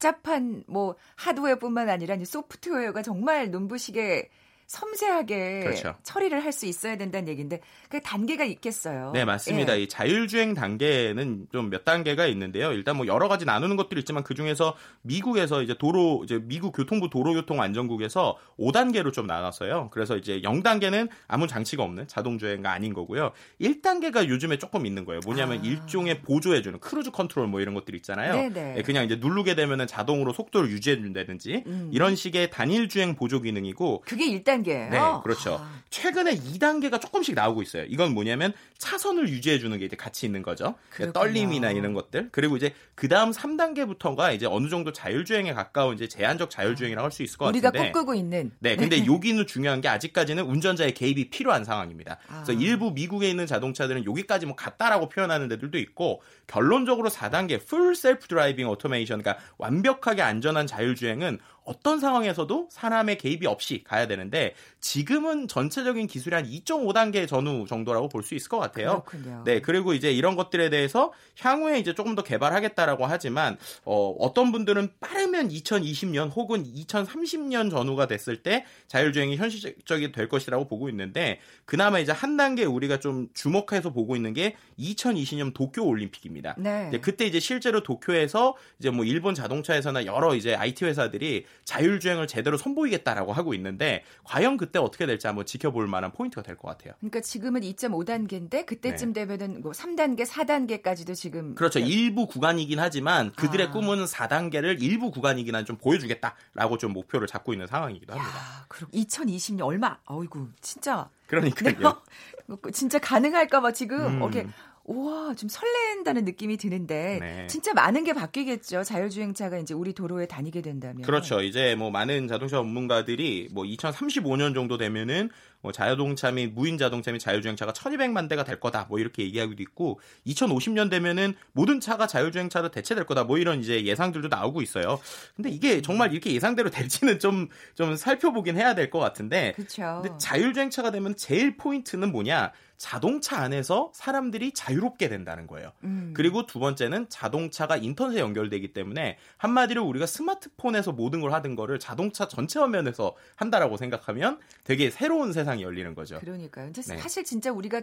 복잡한 0.00 0.64
뭐 0.66 0.96
하드웨어뿐만 1.16 1.90
아니라 1.90 2.16
소프트웨어가 2.24 3.02
정말 3.02 3.50
눈부시게 3.50 4.30
섬세하게 4.70 5.60
그렇죠. 5.64 5.96
처리를 6.04 6.44
할 6.44 6.50
수 6.50 6.66
있어야 6.66 6.96
된다는 6.96 7.28
얘기인데 7.28 7.60
그 7.88 8.00
단계가 8.00 8.44
있겠어요. 8.44 9.12
네, 9.14 9.24
맞습니다. 9.24 9.76
예. 9.78 9.82
이 9.82 9.88
자율주행 9.88 10.54
단계는 10.54 11.46
좀 11.52 11.70
몇 11.70 11.84
단계가 11.84 12.26
있는데요. 12.26 12.72
일단 12.72 12.96
뭐 12.96 13.06
여러 13.06 13.28
가지 13.28 13.44
나누는 13.44 13.76
것들이 13.76 14.00
있지만 14.00 14.24
그 14.24 14.34
중에서 14.34 14.74
미국에서 15.02 15.62
이제 15.62 15.74
도로 15.78 16.22
이제 16.24 16.40
미국 16.42 16.72
교통부 16.72 17.08
도로교통안전국에서 17.08 18.36
5단계로 18.58 19.12
좀 19.12 19.26
나눴어요. 19.28 19.90
그래서 19.92 20.16
이제 20.16 20.40
0단계는 20.40 21.08
아무 21.28 21.46
장치가 21.46 21.84
없는 21.84 22.08
자동주행가 22.08 22.72
아닌 22.72 22.92
거고요. 22.92 23.30
1단계가 23.60 24.28
요즘에 24.28 24.58
조금 24.58 24.86
있는 24.86 25.04
거예요. 25.04 25.20
뭐냐면 25.24 25.60
아. 25.60 25.62
일종의 25.62 26.22
보조해 26.22 26.62
주는 26.62 26.80
cruise 26.80 27.12
control 27.12 27.46
뭐 27.46 27.60
이런 27.60 27.74
것들 27.74 27.94
있잖아요. 27.94 28.34
네네. 28.34 28.74
네, 28.74 28.82
그냥 28.82 29.04
이제 29.04 29.16
누르게 29.16 29.54
되면은 29.54 29.86
자동으로 29.86 30.32
속도를 30.32 30.70
유지해 30.70 30.96
준다든지 30.96 31.64
음. 31.66 31.90
이런 31.92 32.16
식의 32.16 32.50
단일 32.50 32.88
주행 32.88 33.14
보조 33.14 33.40
기능이고 33.40 34.02
그게 34.06 34.26
1단 34.26 34.59
계 34.62 34.88
2단계. 34.88 34.90
네, 34.90 34.98
그렇죠. 35.22 35.58
아. 35.60 35.80
최근에 35.90 36.36
2단계가 36.36 37.00
조금씩 37.00 37.34
나오고 37.34 37.62
있어요. 37.62 37.84
이건 37.88 38.14
뭐냐면 38.14 38.52
차선을 38.78 39.28
유지해 39.28 39.58
주는 39.58 39.76
게 39.76 39.84
이제 39.84 39.96
같이 39.96 40.24
있는 40.24 40.42
거죠. 40.42 40.76
그러니까 40.90 41.18
떨림이나 41.18 41.72
이런 41.72 41.94
것들. 41.94 42.28
그리고 42.30 42.56
이제 42.56 42.72
그다음 42.94 43.32
3단계부터가 43.32 44.32
이제 44.34 44.46
어느 44.46 44.68
정도 44.68 44.92
자율주행에 44.92 45.52
가까운 45.52 45.96
이제 45.96 46.06
제한적 46.06 46.48
자율주행이라고 46.50 47.04
할 47.04 47.10
수 47.10 47.24
있을 47.24 47.38
것 47.38 47.46
우리가 47.48 47.70
같은데. 47.70 47.88
우리가 47.88 47.92
꿈꾸고 47.92 48.14
있는. 48.14 48.52
네, 48.60 48.76
근데 48.76 49.04
여기는 49.04 49.48
중요한 49.48 49.80
게 49.80 49.88
아직까지는 49.88 50.44
운전자의 50.44 50.94
개입이 50.94 51.30
필요한 51.30 51.64
상황입니다. 51.64 52.18
아. 52.28 52.44
그래서 52.44 52.52
일부 52.52 52.92
미국에 52.92 53.28
있는 53.28 53.46
자동차들은 53.46 54.04
여기까지 54.04 54.46
뭐 54.46 54.54
갔다라고 54.54 55.08
표현하는 55.08 55.48
데들도 55.48 55.76
있고 55.78 56.22
결론적으로 56.46 57.10
4단계 57.10 57.66
full 57.66 57.96
self 57.96 58.28
driving 58.28 58.68
automation 58.68 59.20
그러니까 59.22 59.44
완벽하게 59.58 60.22
안전한 60.22 60.68
자율주행은 60.68 61.40
어떤 61.64 62.00
상황에서도 62.00 62.68
사람의 62.70 63.18
개입이 63.18 63.46
없이 63.46 63.82
가야 63.84 64.06
되는데 64.06 64.54
지금은 64.80 65.46
전체적인 65.48 66.06
기술이 66.06 66.34
한 66.34 66.44
2.5단계 66.44 67.28
전후 67.28 67.66
정도라고 67.66 68.08
볼 68.08 68.20
수 68.22 68.34
있을 68.34 68.48
것 68.48 68.58
같아요. 68.58 69.02
그렇군요. 69.06 69.42
네, 69.44 69.60
그리고 69.60 69.94
이제 69.94 70.12
이런 70.12 70.36
것들에 70.36 70.68
대해서 70.70 71.12
향후에 71.38 71.78
이제 71.78 71.94
조금 71.94 72.14
더 72.14 72.22
개발하겠다라고 72.22 73.06
하지만 73.06 73.56
어, 73.84 74.14
어떤 74.18 74.52
분들은 74.52 74.90
빠르면 75.00 75.48
2020년 75.48 76.30
혹은 76.34 76.64
2030년 76.64 77.70
전후가 77.70 78.06
됐을 78.06 78.42
때 78.42 78.64
자율주행이 78.88 79.36
현실적이 79.36 80.12
될 80.12 80.28
것이라고 80.28 80.68
보고 80.68 80.88
있는데 80.90 81.40
그나마 81.64 81.98
이제 81.98 82.12
한 82.12 82.36
단계 82.36 82.64
우리가 82.64 83.00
좀 83.00 83.28
주목해서 83.34 83.90
보고 83.90 84.16
있는 84.16 84.32
게 84.34 84.54
2020년 84.78 85.54
도쿄 85.54 85.82
올림픽입니다. 85.84 86.56
네. 86.58 86.90
그때 87.00 87.26
이제 87.26 87.40
실제로 87.40 87.82
도쿄에서 87.82 88.56
이제 88.78 88.90
뭐 88.90 89.04
일본 89.04 89.34
자동차 89.34 89.74
회사나 89.74 90.04
여러 90.06 90.34
이제 90.34 90.54
IT 90.54 90.84
회사들이 90.84 91.46
자율주행을 91.64 92.26
제대로 92.26 92.56
선보이겠다라고 92.56 93.32
하고 93.32 93.54
있는데 93.54 94.02
과연 94.24 94.56
그때 94.56 94.78
어떻게 94.78 95.06
될지 95.06 95.26
한번 95.26 95.46
지켜볼 95.46 95.86
만한 95.86 96.12
포인트가 96.12 96.42
될 96.42 96.56
것 96.56 96.68
같아요. 96.68 96.94
그러니까 96.98 97.20
지금은 97.20 97.60
2.5단계인데 97.62 98.66
그때쯤 98.66 99.12
네. 99.12 99.26
되면은 99.26 99.62
뭐 99.62 99.72
3단계, 99.72 100.26
4단계까지도 100.26 101.14
지금 101.14 101.54
그렇죠. 101.54 101.78
네. 101.78 101.86
일부 101.86 102.26
구간이긴 102.26 102.78
하지만 102.80 103.32
그들의 103.32 103.68
아. 103.68 103.70
꿈은 103.70 104.04
4단계를 104.04 104.82
일부 104.82 105.10
구간이긴 105.10 105.54
한 105.54 105.60
좀 105.64 105.76
보여주겠다라고 105.76 106.78
좀 106.78 106.92
목표를 106.92 107.26
잡고 107.26 107.52
있는 107.52 107.66
상황이기도 107.66 108.14
합니다. 108.14 108.34
야, 108.34 108.64
그럼 108.68 108.90
2020년 108.92 109.64
얼마? 109.66 109.98
어이구 110.06 110.48
진짜. 110.60 111.08
그러니까요. 111.26 112.00
진짜 112.72 112.98
가능할까봐 112.98 113.72
지금 113.72 114.00
음. 114.00 114.16
이렇게 114.16 114.46
우와, 114.90 115.34
좀 115.36 115.48
설렌다는 115.48 116.24
느낌이 116.24 116.56
드는데 116.56 117.18
네. 117.20 117.46
진짜 117.46 117.72
많은 117.74 118.02
게 118.02 118.12
바뀌겠죠. 118.12 118.82
자율주행차가 118.82 119.58
이제 119.58 119.72
우리 119.72 119.92
도로에 119.92 120.26
다니게 120.26 120.62
된다면. 120.62 121.02
그렇죠. 121.02 121.42
이제 121.42 121.76
뭐 121.76 121.90
많은 121.90 122.26
자동차 122.26 122.56
전문가들이 122.56 123.50
뭐 123.52 123.62
2035년 123.64 124.52
정도 124.52 124.78
되면은 124.78 125.30
뭐 125.62 125.72
자동차 125.72 126.30
및 126.30 126.52
무인 126.54 126.78
자동차 126.78 127.12
및 127.12 127.18
자율주행차가 127.18 127.72
1200만 127.72 128.28
대가 128.28 128.44
될 128.44 128.60
거다. 128.60 128.86
뭐 128.88 128.98
이렇게 128.98 129.22
얘기하기도 129.24 129.62
있고 129.62 130.00
2050년 130.26 130.90
되면은 130.90 131.34
모든 131.52 131.80
차가 131.80 132.06
자율주행차로 132.06 132.70
대체될 132.70 133.04
거다. 133.06 133.24
뭐 133.24 133.38
이런 133.38 133.60
이제 133.60 133.84
예상들도 133.84 134.28
나오고 134.28 134.62
있어요. 134.62 135.00
근데 135.36 135.50
이게 135.50 135.82
정말 135.82 136.12
이렇게 136.12 136.32
예상대로 136.32 136.70
될지는 136.70 137.18
좀 137.18 137.48
좀 137.74 137.96
살펴보긴 137.96 138.56
해야 138.56 138.74
될 138.74 138.90
것 138.90 138.98
같은데. 138.98 139.52
그렇죠. 139.56 140.00
근데 140.02 140.16
자율주행차가 140.18 140.90
되면 140.90 141.14
제일 141.16 141.56
포인트는 141.56 142.10
뭐냐? 142.12 142.52
자동차 142.76 143.38
안에서 143.42 143.90
사람들이 143.94 144.52
자유롭게 144.52 145.08
된다는 145.10 145.46
거예요. 145.46 145.72
음. 145.84 146.14
그리고 146.16 146.46
두 146.46 146.58
번째는 146.58 147.10
자동차가 147.10 147.76
인터넷에 147.76 148.20
연결되기 148.20 148.72
때문에 148.72 149.18
한마디로 149.36 149.84
우리가 149.84 150.06
스마트폰에서 150.06 150.92
모든 150.92 151.20
걸 151.20 151.32
하던 151.34 151.56
거를 151.56 151.78
자동차 151.78 152.26
전체 152.26 152.58
화면에서 152.58 153.14
한다라고 153.36 153.76
생각하면 153.76 154.38
되게 154.64 154.90
새로운 154.90 155.32
세상 155.34 155.49
이 155.58 155.62
열리는 155.62 155.94
거죠. 155.94 156.18
그러니까요. 156.20 156.72
네. 156.72 156.96
사실 156.98 157.24
진짜 157.24 157.50
우리가 157.52 157.82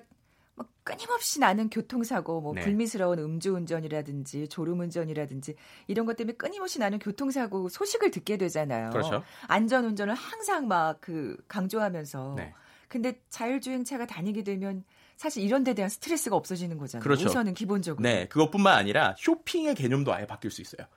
뭐 0.55 0.65
끊임없이 0.83 1.39
나는 1.39 1.69
교통사고, 1.69 2.41
뭐 2.41 2.53
네. 2.53 2.61
불미스러운 2.61 3.19
음주운전이라든지 3.19 4.47
졸음운전이라든지 4.47 5.55
이런 5.87 6.05
것 6.05 6.15
때문에 6.15 6.35
끊임없이 6.35 6.79
나는 6.79 6.97
교통사고 6.99 7.69
소식을 7.69 8.11
듣게 8.11 8.37
되잖아요. 8.37 8.89
그렇죠. 8.89 9.23
안전운전을 9.47 10.13
항상 10.15 10.67
막 10.67 10.99
그 11.01 11.37
강조하면서. 11.47 12.35
네. 12.37 12.53
근데 12.87 13.19
자율주행차가 13.29 14.05
다니게 14.07 14.43
되면 14.43 14.83
사실 15.17 15.43
이런 15.43 15.63
데 15.63 15.73
대한 15.73 15.89
스트레스가 15.89 16.35
없어지는 16.35 16.77
거잖아요. 16.77 17.03
그렇죠. 17.03 17.27
우선은 17.27 17.53
기본적으로. 17.53 18.01
네, 18.01 18.27
그것뿐만 18.27 18.77
아니라 18.77 19.15
쇼핑의 19.17 19.75
개념도 19.75 20.13
아예 20.13 20.25
바뀔 20.25 20.51
수 20.51 20.61
있어요. 20.61 20.87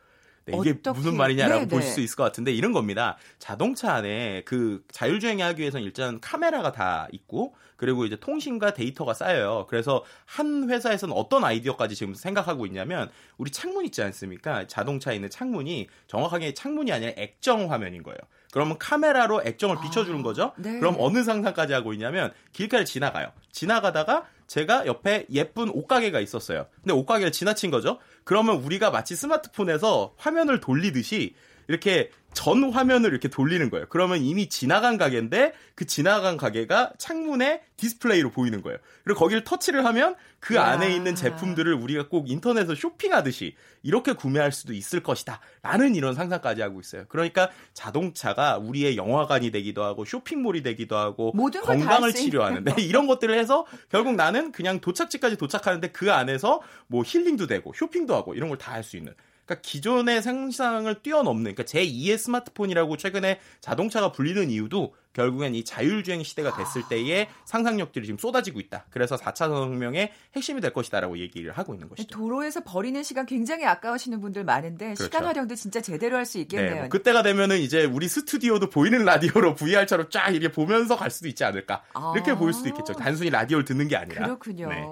네, 0.47 0.57
이게 0.59 0.71
어떻게? 0.71 0.91
무슨 0.91 1.17
말이냐라고 1.17 1.63
네, 1.63 1.69
볼수 1.69 1.97
네. 1.97 2.03
있을 2.03 2.17
것 2.17 2.25
같은데 2.25 2.53
이런 2.53 2.73
겁니다. 2.73 3.17
자동차 3.39 3.95
안에 3.95 4.43
그 4.45 4.83
자율주행을 4.91 5.45
하기 5.45 5.61
위해서는 5.61 5.85
일단 5.85 6.21
카메라가 6.21 6.73
다 6.73 7.09
있고 7.13 7.55
그리고 7.77 8.05
이제 8.05 8.17
통신과 8.17 8.75
데이터가 8.75 9.15
쌓여요. 9.15 9.67
그래서 9.69 10.05
한 10.27 10.69
회사에서는 10.69 11.15
어떤 11.17 11.45
아이디어까지 11.45 11.95
지금 11.95 12.15
생각하고 12.15 12.67
있냐면 12.67 13.11
우리 13.39 13.51
창문 13.51 13.87
있지 13.87 14.03
않습니까? 14.03 14.67
자동차에 14.67 15.15
있는 15.15 15.31
창문이 15.31 15.89
정확하게 16.07 16.53
창문이 16.53 16.93
아니라 16.93 17.13
액정 17.17 17.73
화면인 17.73 18.03
거예요. 18.03 18.19
그러면 18.53 18.77
카메라로 18.79 19.43
액정을 19.47 19.79
아, 19.79 19.81
비춰주는 19.81 20.23
거죠. 20.23 20.53
네. 20.59 20.79
그럼 20.79 20.97
어느 20.99 21.23
상상까지 21.23 21.73
하고 21.73 21.95
있냐면 21.95 22.33
길가를 22.53 22.85
지나가요. 22.85 23.33
지나가다가 23.51 24.27
제가 24.51 24.85
옆에 24.87 25.27
예쁜 25.31 25.69
옷가게가 25.69 26.19
있었어요. 26.19 26.67
근데 26.83 26.93
옷가게를 26.93 27.31
지나친 27.31 27.71
거죠. 27.71 28.01
그러면 28.25 28.57
우리가 28.57 28.91
마치 28.91 29.15
스마트폰에서 29.15 30.15
화면을 30.17 30.59
돌리듯이 30.59 31.37
이렇게 31.71 32.11
전 32.33 32.71
화면을 32.73 33.11
이렇게 33.11 33.27
돌리는 33.29 33.71
거예요. 33.71 33.87
그러면 33.89 34.21
이미 34.23 34.49
지나간 34.49 34.99
가게인데 34.99 35.53
그 35.75 35.85
지나간 35.85 36.37
가게가 36.37 36.93
창문에 36.97 37.63
디스플레이로 37.77 38.31
보이는 38.31 38.63
거예요. 38.63 38.79
그리고 39.05 39.19
거기를 39.21 39.43
터치를 39.43 39.85
하면 39.85 40.15
그 40.39 40.55
야. 40.55 40.65
안에 40.65 40.95
있는 40.95 41.15
제품들을 41.17 41.73
우리가 41.75 42.09
꼭 42.09 42.31
인터넷에서 42.31 42.75
쇼핑하듯이 42.77 43.57
이렇게 43.83 44.13
구매할 44.13 44.53
수도 44.53 44.73
있을 44.73 45.03
것이다. 45.03 45.41
라는 45.63 45.95
이런 45.97 46.15
상상까지 46.15 46.63
하고 46.63 46.81
있어요. 46.81 47.05
그러니까 47.09 47.51
자동차가 47.75 48.59
우리의 48.59 48.97
영화관이 48.97 49.51
되기도 49.51 49.83
하고 49.83 50.05
쇼핑몰이 50.05 50.63
되기도 50.63 50.97
하고 50.97 51.33
모든 51.35 51.61
건강을 51.63 52.13
치료하는데 52.15 52.75
이런 52.83 53.07
것들을 53.09 53.37
해서 53.37 53.67
결국 53.91 54.15
나는 54.15 54.53
그냥 54.53 54.81
도착지까지 54.81 55.37
도착하는데 55.37 55.89
그 55.89 56.13
안에서 56.13 56.63
뭐 56.87 57.03
힐링도 57.05 57.47
되고 57.49 57.73
쇼핑도 57.75 58.15
하고 58.15 58.35
이런 58.35 58.49
걸 58.49 58.57
다 58.59 58.73
할 58.73 58.85
수 58.85 58.97
있는 58.97 59.15
그러니까 59.51 59.61
기존의 59.63 60.23
상상을 60.23 61.03
뛰어넘는 61.03 61.55
그러니까 61.55 61.65
제2의 61.65 62.17
스마트폰이라고 62.17 62.97
최근에 62.97 63.41
자동차가 63.61 64.13
불리는 64.13 64.49
이유도 64.49 64.95
결국엔 65.13 65.57
이 65.57 65.65
자율주행 65.65 66.23
시대가 66.23 66.57
됐을 66.57 66.85
때의 66.89 67.29
상상력들이 67.45 68.07
지금 68.07 68.17
쏟아지고 68.17 68.61
있다. 68.61 68.87
그래서 68.91 69.17
4차 69.17 69.37
산업혁명의 69.37 70.13
핵심이 70.37 70.61
될 70.61 70.73
것이다라고 70.73 71.19
얘기를 71.19 71.51
하고 71.51 71.75
있는 71.75 71.89
것이죠. 71.89 72.17
도로에서 72.17 72.61
버리는 72.61 73.03
시간 73.03 73.27
굉장히 73.27 73.65
아까우시는 73.65 74.21
분들 74.21 74.45
많은데 74.45 74.95
시간 74.95 75.25
활용도 75.25 75.57
진짜 75.57 75.81
제대로 75.81 76.17
할 76.17 76.31
수 76.31 76.39
있겠네요. 76.39 76.75
네, 76.75 76.81
뭐 76.83 76.89
그때가 76.91 77.25
되면은 77.25 77.59
이제 77.59 77.85
우리 77.85 78.07
스튜디오도 78.07 78.71
보이는 78.71 79.05
라디오로 79.05 79.57
VR처럼 79.57 80.11
쫙 80.11 80.29
이렇게 80.29 80.53
보면서 80.53 80.95
갈 80.95 81.11
수도 81.11 81.27
있지 81.27 81.43
않을까. 81.43 81.83
이렇게 82.15 82.31
아. 82.31 82.37
보일 82.37 82.53
수도 82.53 82.69
있겠죠. 82.69 82.93
단순히 82.93 83.31
라디오를 83.31 83.65
듣는 83.65 83.89
게 83.89 83.97
아니라. 83.97 84.27
그렇군요. 84.27 84.69
네. 84.69 84.85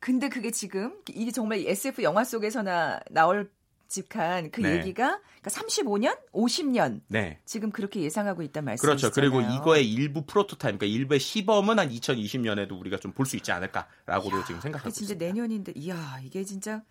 근데 0.00 0.28
그게 0.28 0.50
지금 0.50 0.94
이게 1.08 1.30
정말 1.30 1.60
SF 1.66 2.02
영화 2.02 2.24
속에서나 2.24 3.00
나올 3.10 3.50
직한 3.88 4.50
그 4.50 4.60
네. 4.60 4.76
얘기가 4.78 5.20
그러니까 5.40 5.50
35년, 5.50 6.18
50년 6.32 7.00
네. 7.08 7.38
지금 7.44 7.70
그렇게 7.70 8.00
예상하고 8.00 8.42
있단 8.42 8.64
말씀이시죠. 8.64 9.10
그렇죠. 9.10 9.14
그리고 9.14 9.40
이거의 9.40 9.90
일부 9.90 10.26
프로토타입, 10.26 10.78
그러니까 10.78 10.86
일부의 10.86 11.20
시범은 11.20 11.78
한 11.78 11.88
2020년에도 11.90 12.78
우리가 12.78 12.98
좀 12.98 13.12
볼 13.12 13.26
수 13.26 13.36
있지 13.36 13.50
않을까라고도 13.52 14.44
지금 14.44 14.60
생각하고 14.60 14.90
진짜 14.90 15.14
있습니다. 15.14 15.24
내년인데 15.24 15.72
이야 15.76 16.18
이게 16.24 16.44
진짜 16.44 16.82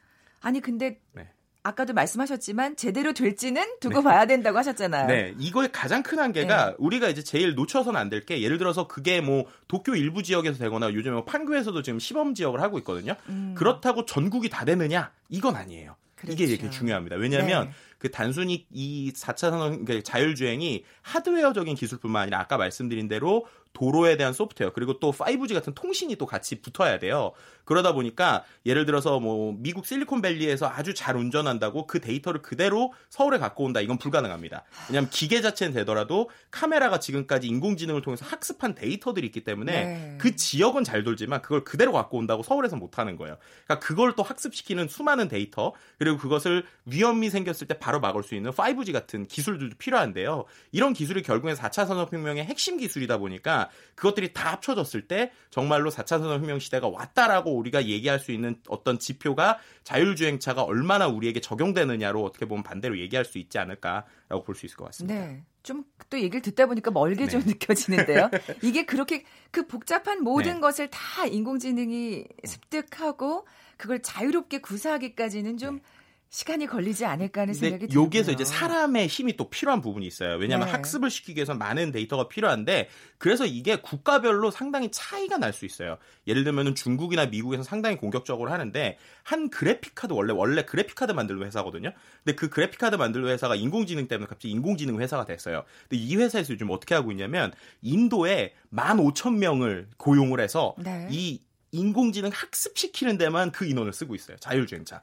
아니 0.41 0.59
근데 0.61 0.99
네. 1.13 1.29
아까도 1.63 1.93
말씀하셨지만 1.93 2.75
제대로 2.75 3.11
될지는 3.13 3.63
두고 3.79 4.03
봐야 4.03 4.27
된다고 4.27 4.57
하셨잖아요. 4.59 5.07
네, 5.07 5.33
이거의 5.39 5.71
가장 5.71 6.03
큰 6.03 6.19
한계가 6.19 6.75
우리가 6.77 7.09
이제 7.09 7.23
제일 7.23 7.55
놓쳐서는 7.55 7.99
안될 7.99 8.25
게 8.27 8.41
예를 8.41 8.59
들어서 8.59 8.87
그게 8.87 9.19
뭐 9.19 9.45
도쿄 9.67 9.95
일부 9.95 10.21
지역에서 10.21 10.59
되거나 10.59 10.93
요즘에 10.93 11.13
뭐 11.13 11.25
판교에서도 11.25 11.81
지금 11.81 11.97
시범 11.99 12.35
지역을 12.35 12.61
하고 12.61 12.77
있거든요. 12.79 13.15
그렇다고 13.55 14.05
전국이 14.05 14.49
다 14.49 14.63
되느냐? 14.63 15.11
이건 15.29 15.55
아니에요. 15.55 15.95
이게 16.33 16.45
그렇죠. 16.45 16.61
되게 16.63 16.69
중요합니다. 16.69 17.15
왜냐하면 17.15 17.67
네. 17.67 17.73
그 17.97 18.11
단순히 18.11 18.65
이 18.71 19.11
4차 19.15 19.37
산업 19.37 19.69
그러니까 19.85 20.01
자율주행이 20.01 20.83
하드웨어적인 21.01 21.75
기술뿐만 21.75 22.23
아니라 22.23 22.39
아까 22.39 22.57
말씀드린 22.57 23.07
대로 23.07 23.47
도로에 23.75 24.17
대한 24.17 24.33
소프트웨어 24.33 24.73
그리고 24.73 24.99
또 24.99 25.11
5G 25.11 25.53
같은 25.53 25.73
통신이 25.75 26.15
또 26.15 26.25
같이 26.25 26.61
붙어야 26.61 26.97
돼요. 26.97 27.33
그러다 27.65 27.93
보니까 27.93 28.43
예를 28.65 28.85
들어서 28.85 29.19
뭐 29.19 29.55
미국 29.57 29.85
실리콘밸리에서 29.85 30.67
아주 30.67 30.93
잘 30.93 31.15
운전한다고 31.17 31.87
그 31.87 31.99
데이터를 31.99 32.41
그대로 32.41 32.93
서울에 33.09 33.37
갖고 33.37 33.63
온다 33.63 33.81
이건 33.81 33.97
불가능합니다. 33.97 34.63
왜냐하면 34.87 35.09
기계 35.09 35.41
자체는 35.41 35.73
되더라도 35.73 36.29
카메라가 36.51 36.99
지금까지 36.99 37.47
인공지능을 37.47 38.01
통해서 38.01 38.25
학습한 38.25 38.75
데이터들이 38.75 39.27
있기 39.27 39.43
때문에 39.43 39.71
네. 39.71 40.17
그 40.19 40.35
지역은 40.35 40.83
잘 40.83 41.03
돌지만 41.03 41.41
그걸 41.41 41.63
그대로 41.63 41.91
갖고 41.91 42.17
온다고 42.17 42.43
서울에서 42.43 42.75
못 42.75 42.97
하는 42.97 43.17
거예요. 43.17 43.37
그러니까 43.65 43.85
그걸 43.85 44.15
또 44.15 44.23
학습시키는 44.23 44.87
수많은 44.87 45.27
데이터 45.27 45.73
그리고 45.97 46.17
그것을 46.17 46.65
위험이 46.85 47.29
생겼을 47.29 47.67
때 47.67 47.77
바로 47.77 47.99
막을 47.99 48.23
수 48.23 48.35
있는 48.35 48.51
5G 48.51 48.93
같은 48.93 49.25
기술들도 49.25 49.75
필요한데요. 49.77 50.45
이런 50.71 50.93
기술이 50.93 51.23
결국엔 51.23 51.55
4차 51.55 51.87
산업혁명의 51.87 52.45
핵심 52.45 52.77
기술이다 52.77 53.17
보니까 53.17 53.64
그것들이 53.95 54.33
다 54.33 54.53
합쳐졌을 54.53 55.07
때 55.07 55.31
정말로 55.49 55.89
4차 55.89 56.19
산업혁명 56.19 56.59
시대가 56.59 56.87
왔다라고 56.87 57.55
우리가 57.55 57.85
얘기할 57.85 58.19
수 58.19 58.31
있는 58.31 58.57
어떤 58.67 58.99
지표가 58.99 59.59
자율주행차가 59.83 60.63
얼마나 60.63 61.07
우리에게 61.07 61.39
적용되느냐로 61.39 62.23
어떻게 62.23 62.45
보면 62.45 62.63
반대로 62.63 62.97
얘기할 62.97 63.25
수 63.25 63.37
있지 63.37 63.57
않을까라고 63.57 64.43
볼 64.43 64.55
수 64.55 64.65
있을 64.65 64.77
것 64.77 64.85
같습니다. 64.85 65.19
네. 65.19 65.43
좀또 65.63 66.19
얘기를 66.19 66.41
듣다 66.41 66.67
보니까 66.67 66.91
멀게 66.91 67.27
좀 67.27 67.41
네. 67.41 67.47
느껴지는데요. 67.53 68.29
이게 68.63 68.85
그렇게 68.85 69.23
그 69.51 69.67
복잡한 69.67 70.23
모든 70.23 70.55
네. 70.55 70.59
것을 70.59 70.89
다 70.89 71.25
인공지능이 71.25 72.27
습득하고 72.45 73.47
그걸 73.77 74.01
자유롭게 74.01 74.59
구사하기까지는 74.59 75.57
좀 75.57 75.79
시간이 76.29 76.67
걸리지 76.67 77.05
않을까 77.05 77.41
하는 77.41 77.53
생각이 77.53 77.87
들고요. 77.87 78.03
여기에서 78.03 78.31
이제 78.31 78.43
사람의 78.43 79.07
힘이 79.07 79.37
또 79.37 79.49
필요한 79.49 79.81
부분이 79.81 80.05
있어요. 80.05 80.35
왜냐하면 80.35 80.67
네. 80.67 80.73
학습을 80.73 81.09
시키기 81.09 81.37
위해서 81.37 81.53
많은 81.53 81.91
데이터가 81.91 82.27
필요한데 82.27 82.89
그래서 83.17 83.45
이게 83.45 83.77
국가별로 83.77 84.51
상당히 84.51 84.91
차이가 84.91 85.37
날 85.37 85.55
수 85.55 85.65
있어요. 85.65 85.97
예를 86.27 86.43
들면 86.43 86.75
중국이나 86.75 87.27
미국에서 87.27 87.63
상당히 87.63 87.95
공격적으로 87.97 88.51
하는데 88.51 88.97
한 89.23 89.49
그래픽 89.49 89.95
카드 89.95 90.11
원래 90.11 90.33
원래 90.33 90.65
그래픽 90.65 90.95
카드 90.95 91.13
만들는 91.13 91.45
회사거든요. 91.47 91.93
근데 92.23 92.35
그 92.35 92.49
그래픽 92.49 92.79
카드 92.79 92.95
만들는 92.97 93.29
회사가 93.29 93.55
인공지능 93.55 94.07
때문에 94.07 94.27
갑자기 94.27 94.51
인공지능 94.51 94.99
회사가 94.99 95.25
됐어요. 95.25 95.63
근데 95.87 96.03
이 96.03 96.15
회사에서 96.17 96.53
요즘 96.53 96.69
어떻게 96.71 96.93
하고 96.93 97.11
있냐면 97.11 97.53
인도에 97.81 98.53
15,000명을 98.73 99.87
고용을 99.97 100.41
해서 100.41 100.75
네. 100.77 101.07
이 101.09 101.41
인공지능 101.71 102.31
학습시키는 102.33 103.17
데만 103.17 103.51
그 103.51 103.65
인원을 103.65 103.93
쓰고 103.93 104.15
있어요. 104.15 104.37
자율주행차. 104.37 105.01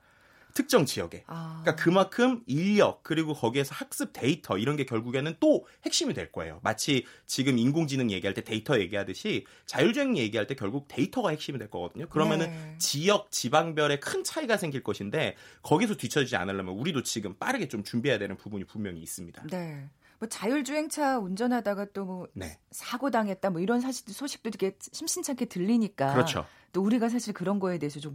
특정 0.54 0.84
지역에. 0.84 1.24
아. 1.26 1.60
그러니까 1.62 1.82
그만큼 1.82 2.42
인력 2.46 3.02
그리고 3.02 3.34
거기에서 3.34 3.74
학습 3.74 4.12
데이터 4.12 4.58
이런 4.58 4.76
게 4.76 4.84
결국에는 4.84 5.36
또 5.40 5.66
핵심이 5.84 6.14
될 6.14 6.30
거예요. 6.32 6.60
마치 6.62 7.04
지금 7.26 7.58
인공지능 7.58 8.10
얘기할 8.10 8.34
때 8.34 8.42
데이터 8.42 8.78
얘기하듯이 8.78 9.46
자율주행 9.66 10.16
얘기할 10.16 10.46
때 10.46 10.54
결국 10.54 10.88
데이터가 10.88 11.30
핵심이 11.30 11.58
될 11.58 11.70
거거든요. 11.70 12.08
그러면은 12.08 12.50
네. 12.50 12.74
지역 12.78 13.30
지방별에 13.30 13.98
큰 13.98 14.24
차이가 14.24 14.56
생길 14.56 14.82
것인데 14.82 15.36
거기서 15.62 15.96
뒤처지지 15.96 16.36
않으려면 16.36 16.74
우리도 16.74 17.02
지금 17.02 17.34
빠르게 17.38 17.68
좀 17.68 17.82
준비해야 17.82 18.18
되는 18.18 18.36
부분이 18.36 18.64
분명히 18.64 19.00
있습니다. 19.00 19.46
네. 19.50 19.88
뭐 20.18 20.28
자율주행차 20.28 21.18
운전하다가 21.18 21.86
또뭐 21.86 22.28
네. 22.34 22.56
사고 22.70 23.10
당했다 23.10 23.50
뭐 23.50 23.60
이런 23.60 23.80
사실 23.80 24.08
소식도 24.12 24.50
되게 24.50 24.76
심심찮게 24.92 25.46
들리니까 25.46 26.12
그렇죠. 26.12 26.46
또 26.72 26.80
우리가 26.82 27.08
사실 27.08 27.34
그런 27.34 27.58
거에 27.58 27.78
대해서 27.78 27.98
좀 27.98 28.14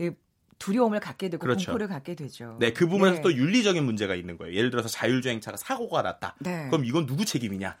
예, 0.00 0.14
두려움을 0.58 1.00
갖게 1.00 1.28
되고 1.28 1.40
그렇죠. 1.40 1.66
공포를 1.66 1.88
갖게 1.88 2.14
되죠. 2.14 2.56
네, 2.60 2.72
그 2.72 2.86
부분에서 2.86 3.16
네. 3.16 3.22
또 3.22 3.32
윤리적인 3.32 3.84
문제가 3.84 4.14
있는 4.14 4.36
거예요. 4.36 4.54
예를 4.54 4.70
들어서 4.70 4.88
자율주행차가 4.88 5.56
사고가 5.56 6.02
났다. 6.02 6.36
네. 6.40 6.68
그럼 6.70 6.84
이건 6.84 7.06
누구 7.06 7.24
책임이냐? 7.24 7.76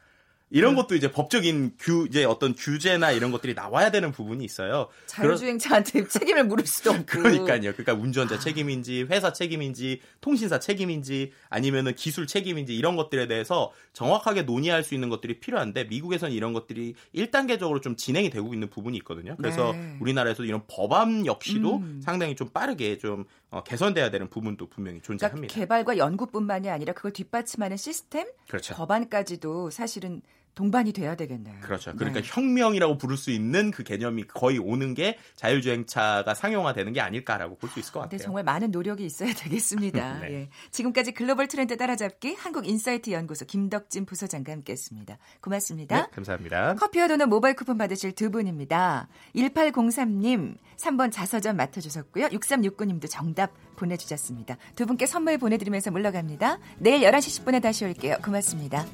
이런 0.50 0.74
것도 0.74 0.94
이제 0.94 1.10
법적인 1.10 1.72
규, 1.78 2.06
이제 2.08 2.24
어떤 2.24 2.54
규제나 2.54 3.12
이런 3.12 3.30
것들이 3.30 3.54
나와야 3.54 3.90
되는 3.90 4.12
부분이 4.12 4.44
있어요. 4.44 4.88
자율주행차한테 5.06 6.08
책임을 6.08 6.44
물을 6.44 6.66
수도 6.66 6.90
없고. 6.90 7.04
그러니까요. 7.04 7.72
그러니까 7.72 7.94
운전자 7.94 8.38
책임인지 8.38 9.06
회사 9.10 9.32
책임인지 9.32 10.00
통신사 10.20 10.58
책임인지 10.58 11.32
아니면은 11.50 11.94
기술 11.94 12.26
책임인지 12.26 12.76
이런 12.76 12.96
것들에 12.96 13.26
대해서 13.28 13.72
정확하게 13.92 14.42
논의할 14.42 14.84
수 14.84 14.94
있는 14.94 15.08
것들이 15.08 15.40
필요한데 15.40 15.84
미국에서는 15.84 16.34
이런 16.34 16.52
것들이 16.52 16.94
1단계적으로 17.14 17.82
좀 17.82 17.96
진행이 17.96 18.30
되고 18.30 18.52
있는 18.54 18.70
부분이 18.70 18.96
있거든요. 18.98 19.36
그래서 19.36 19.72
네. 19.72 19.96
우리나라에서 20.00 20.44
이런 20.44 20.62
법안 20.66 21.26
역시도 21.26 21.76
음. 21.76 22.00
상당히 22.02 22.34
좀 22.36 22.48
빠르게 22.48 22.96
좀 22.98 23.24
어, 23.50 23.62
개선돼야 23.62 24.10
되는 24.10 24.28
부분도 24.28 24.68
분명히 24.68 25.00
그러니까 25.00 25.28
존재합니다. 25.28 25.54
개발과 25.54 25.96
연구뿐만이 25.96 26.68
아니라 26.68 26.92
그걸 26.92 27.12
뒷받침하는 27.12 27.76
시스템, 27.76 28.26
그렇죠. 28.46 28.74
법안까지도 28.74 29.70
사실은 29.70 30.20
동반이 30.58 30.92
돼야 30.92 31.14
되겠네요. 31.14 31.54
그렇죠. 31.60 31.94
그러니까 31.94 32.20
네. 32.20 32.28
혁명이라고 32.28 32.98
부를 32.98 33.16
수 33.16 33.30
있는 33.30 33.70
그 33.70 33.84
개념이 33.84 34.24
거의 34.24 34.58
오는 34.58 34.92
게 34.92 35.16
자율주행차가 35.36 36.34
상용화되는 36.34 36.92
게 36.92 37.00
아닐까라고 37.00 37.56
볼 37.58 37.70
수 37.70 37.78
있을 37.78 37.92
것 37.92 38.00
네, 38.00 38.04
같아요. 38.06 38.18
정말 38.18 38.42
많은 38.42 38.72
노력이 38.72 39.04
있어야 39.06 39.32
되겠습니다. 39.34 40.18
네. 40.26 40.32
예. 40.32 40.48
지금까지 40.72 41.12
글로벌 41.12 41.46
트렌드 41.46 41.76
따라잡기 41.76 42.34
한국인사이트 42.34 43.10
연구소 43.12 43.44
김덕진 43.44 44.04
부소장과 44.04 44.50
함께했습니다. 44.50 45.18
고맙습니다. 45.40 45.96
네, 45.96 46.06
감사합니다. 46.12 46.74
커피와 46.74 47.06
도넛 47.06 47.28
모바일 47.28 47.54
쿠폰 47.54 47.78
받으실 47.78 48.10
두 48.12 48.32
분입니다. 48.32 49.06
1803님, 49.36 50.56
3번 50.76 51.12
자서전 51.12 51.56
맡아주셨고요. 51.56 52.28
6369님도 52.30 53.08
정답 53.08 53.52
보내주셨습니다. 53.76 54.56
두 54.74 54.86
분께 54.86 55.06
선물 55.06 55.38
보내드리면서 55.38 55.92
물러갑니다. 55.92 56.58
내일 56.78 57.02
11시 57.02 57.44
10분에 57.44 57.62
다시 57.62 57.84
올게요. 57.84 58.16
고맙습니다. 58.24 58.84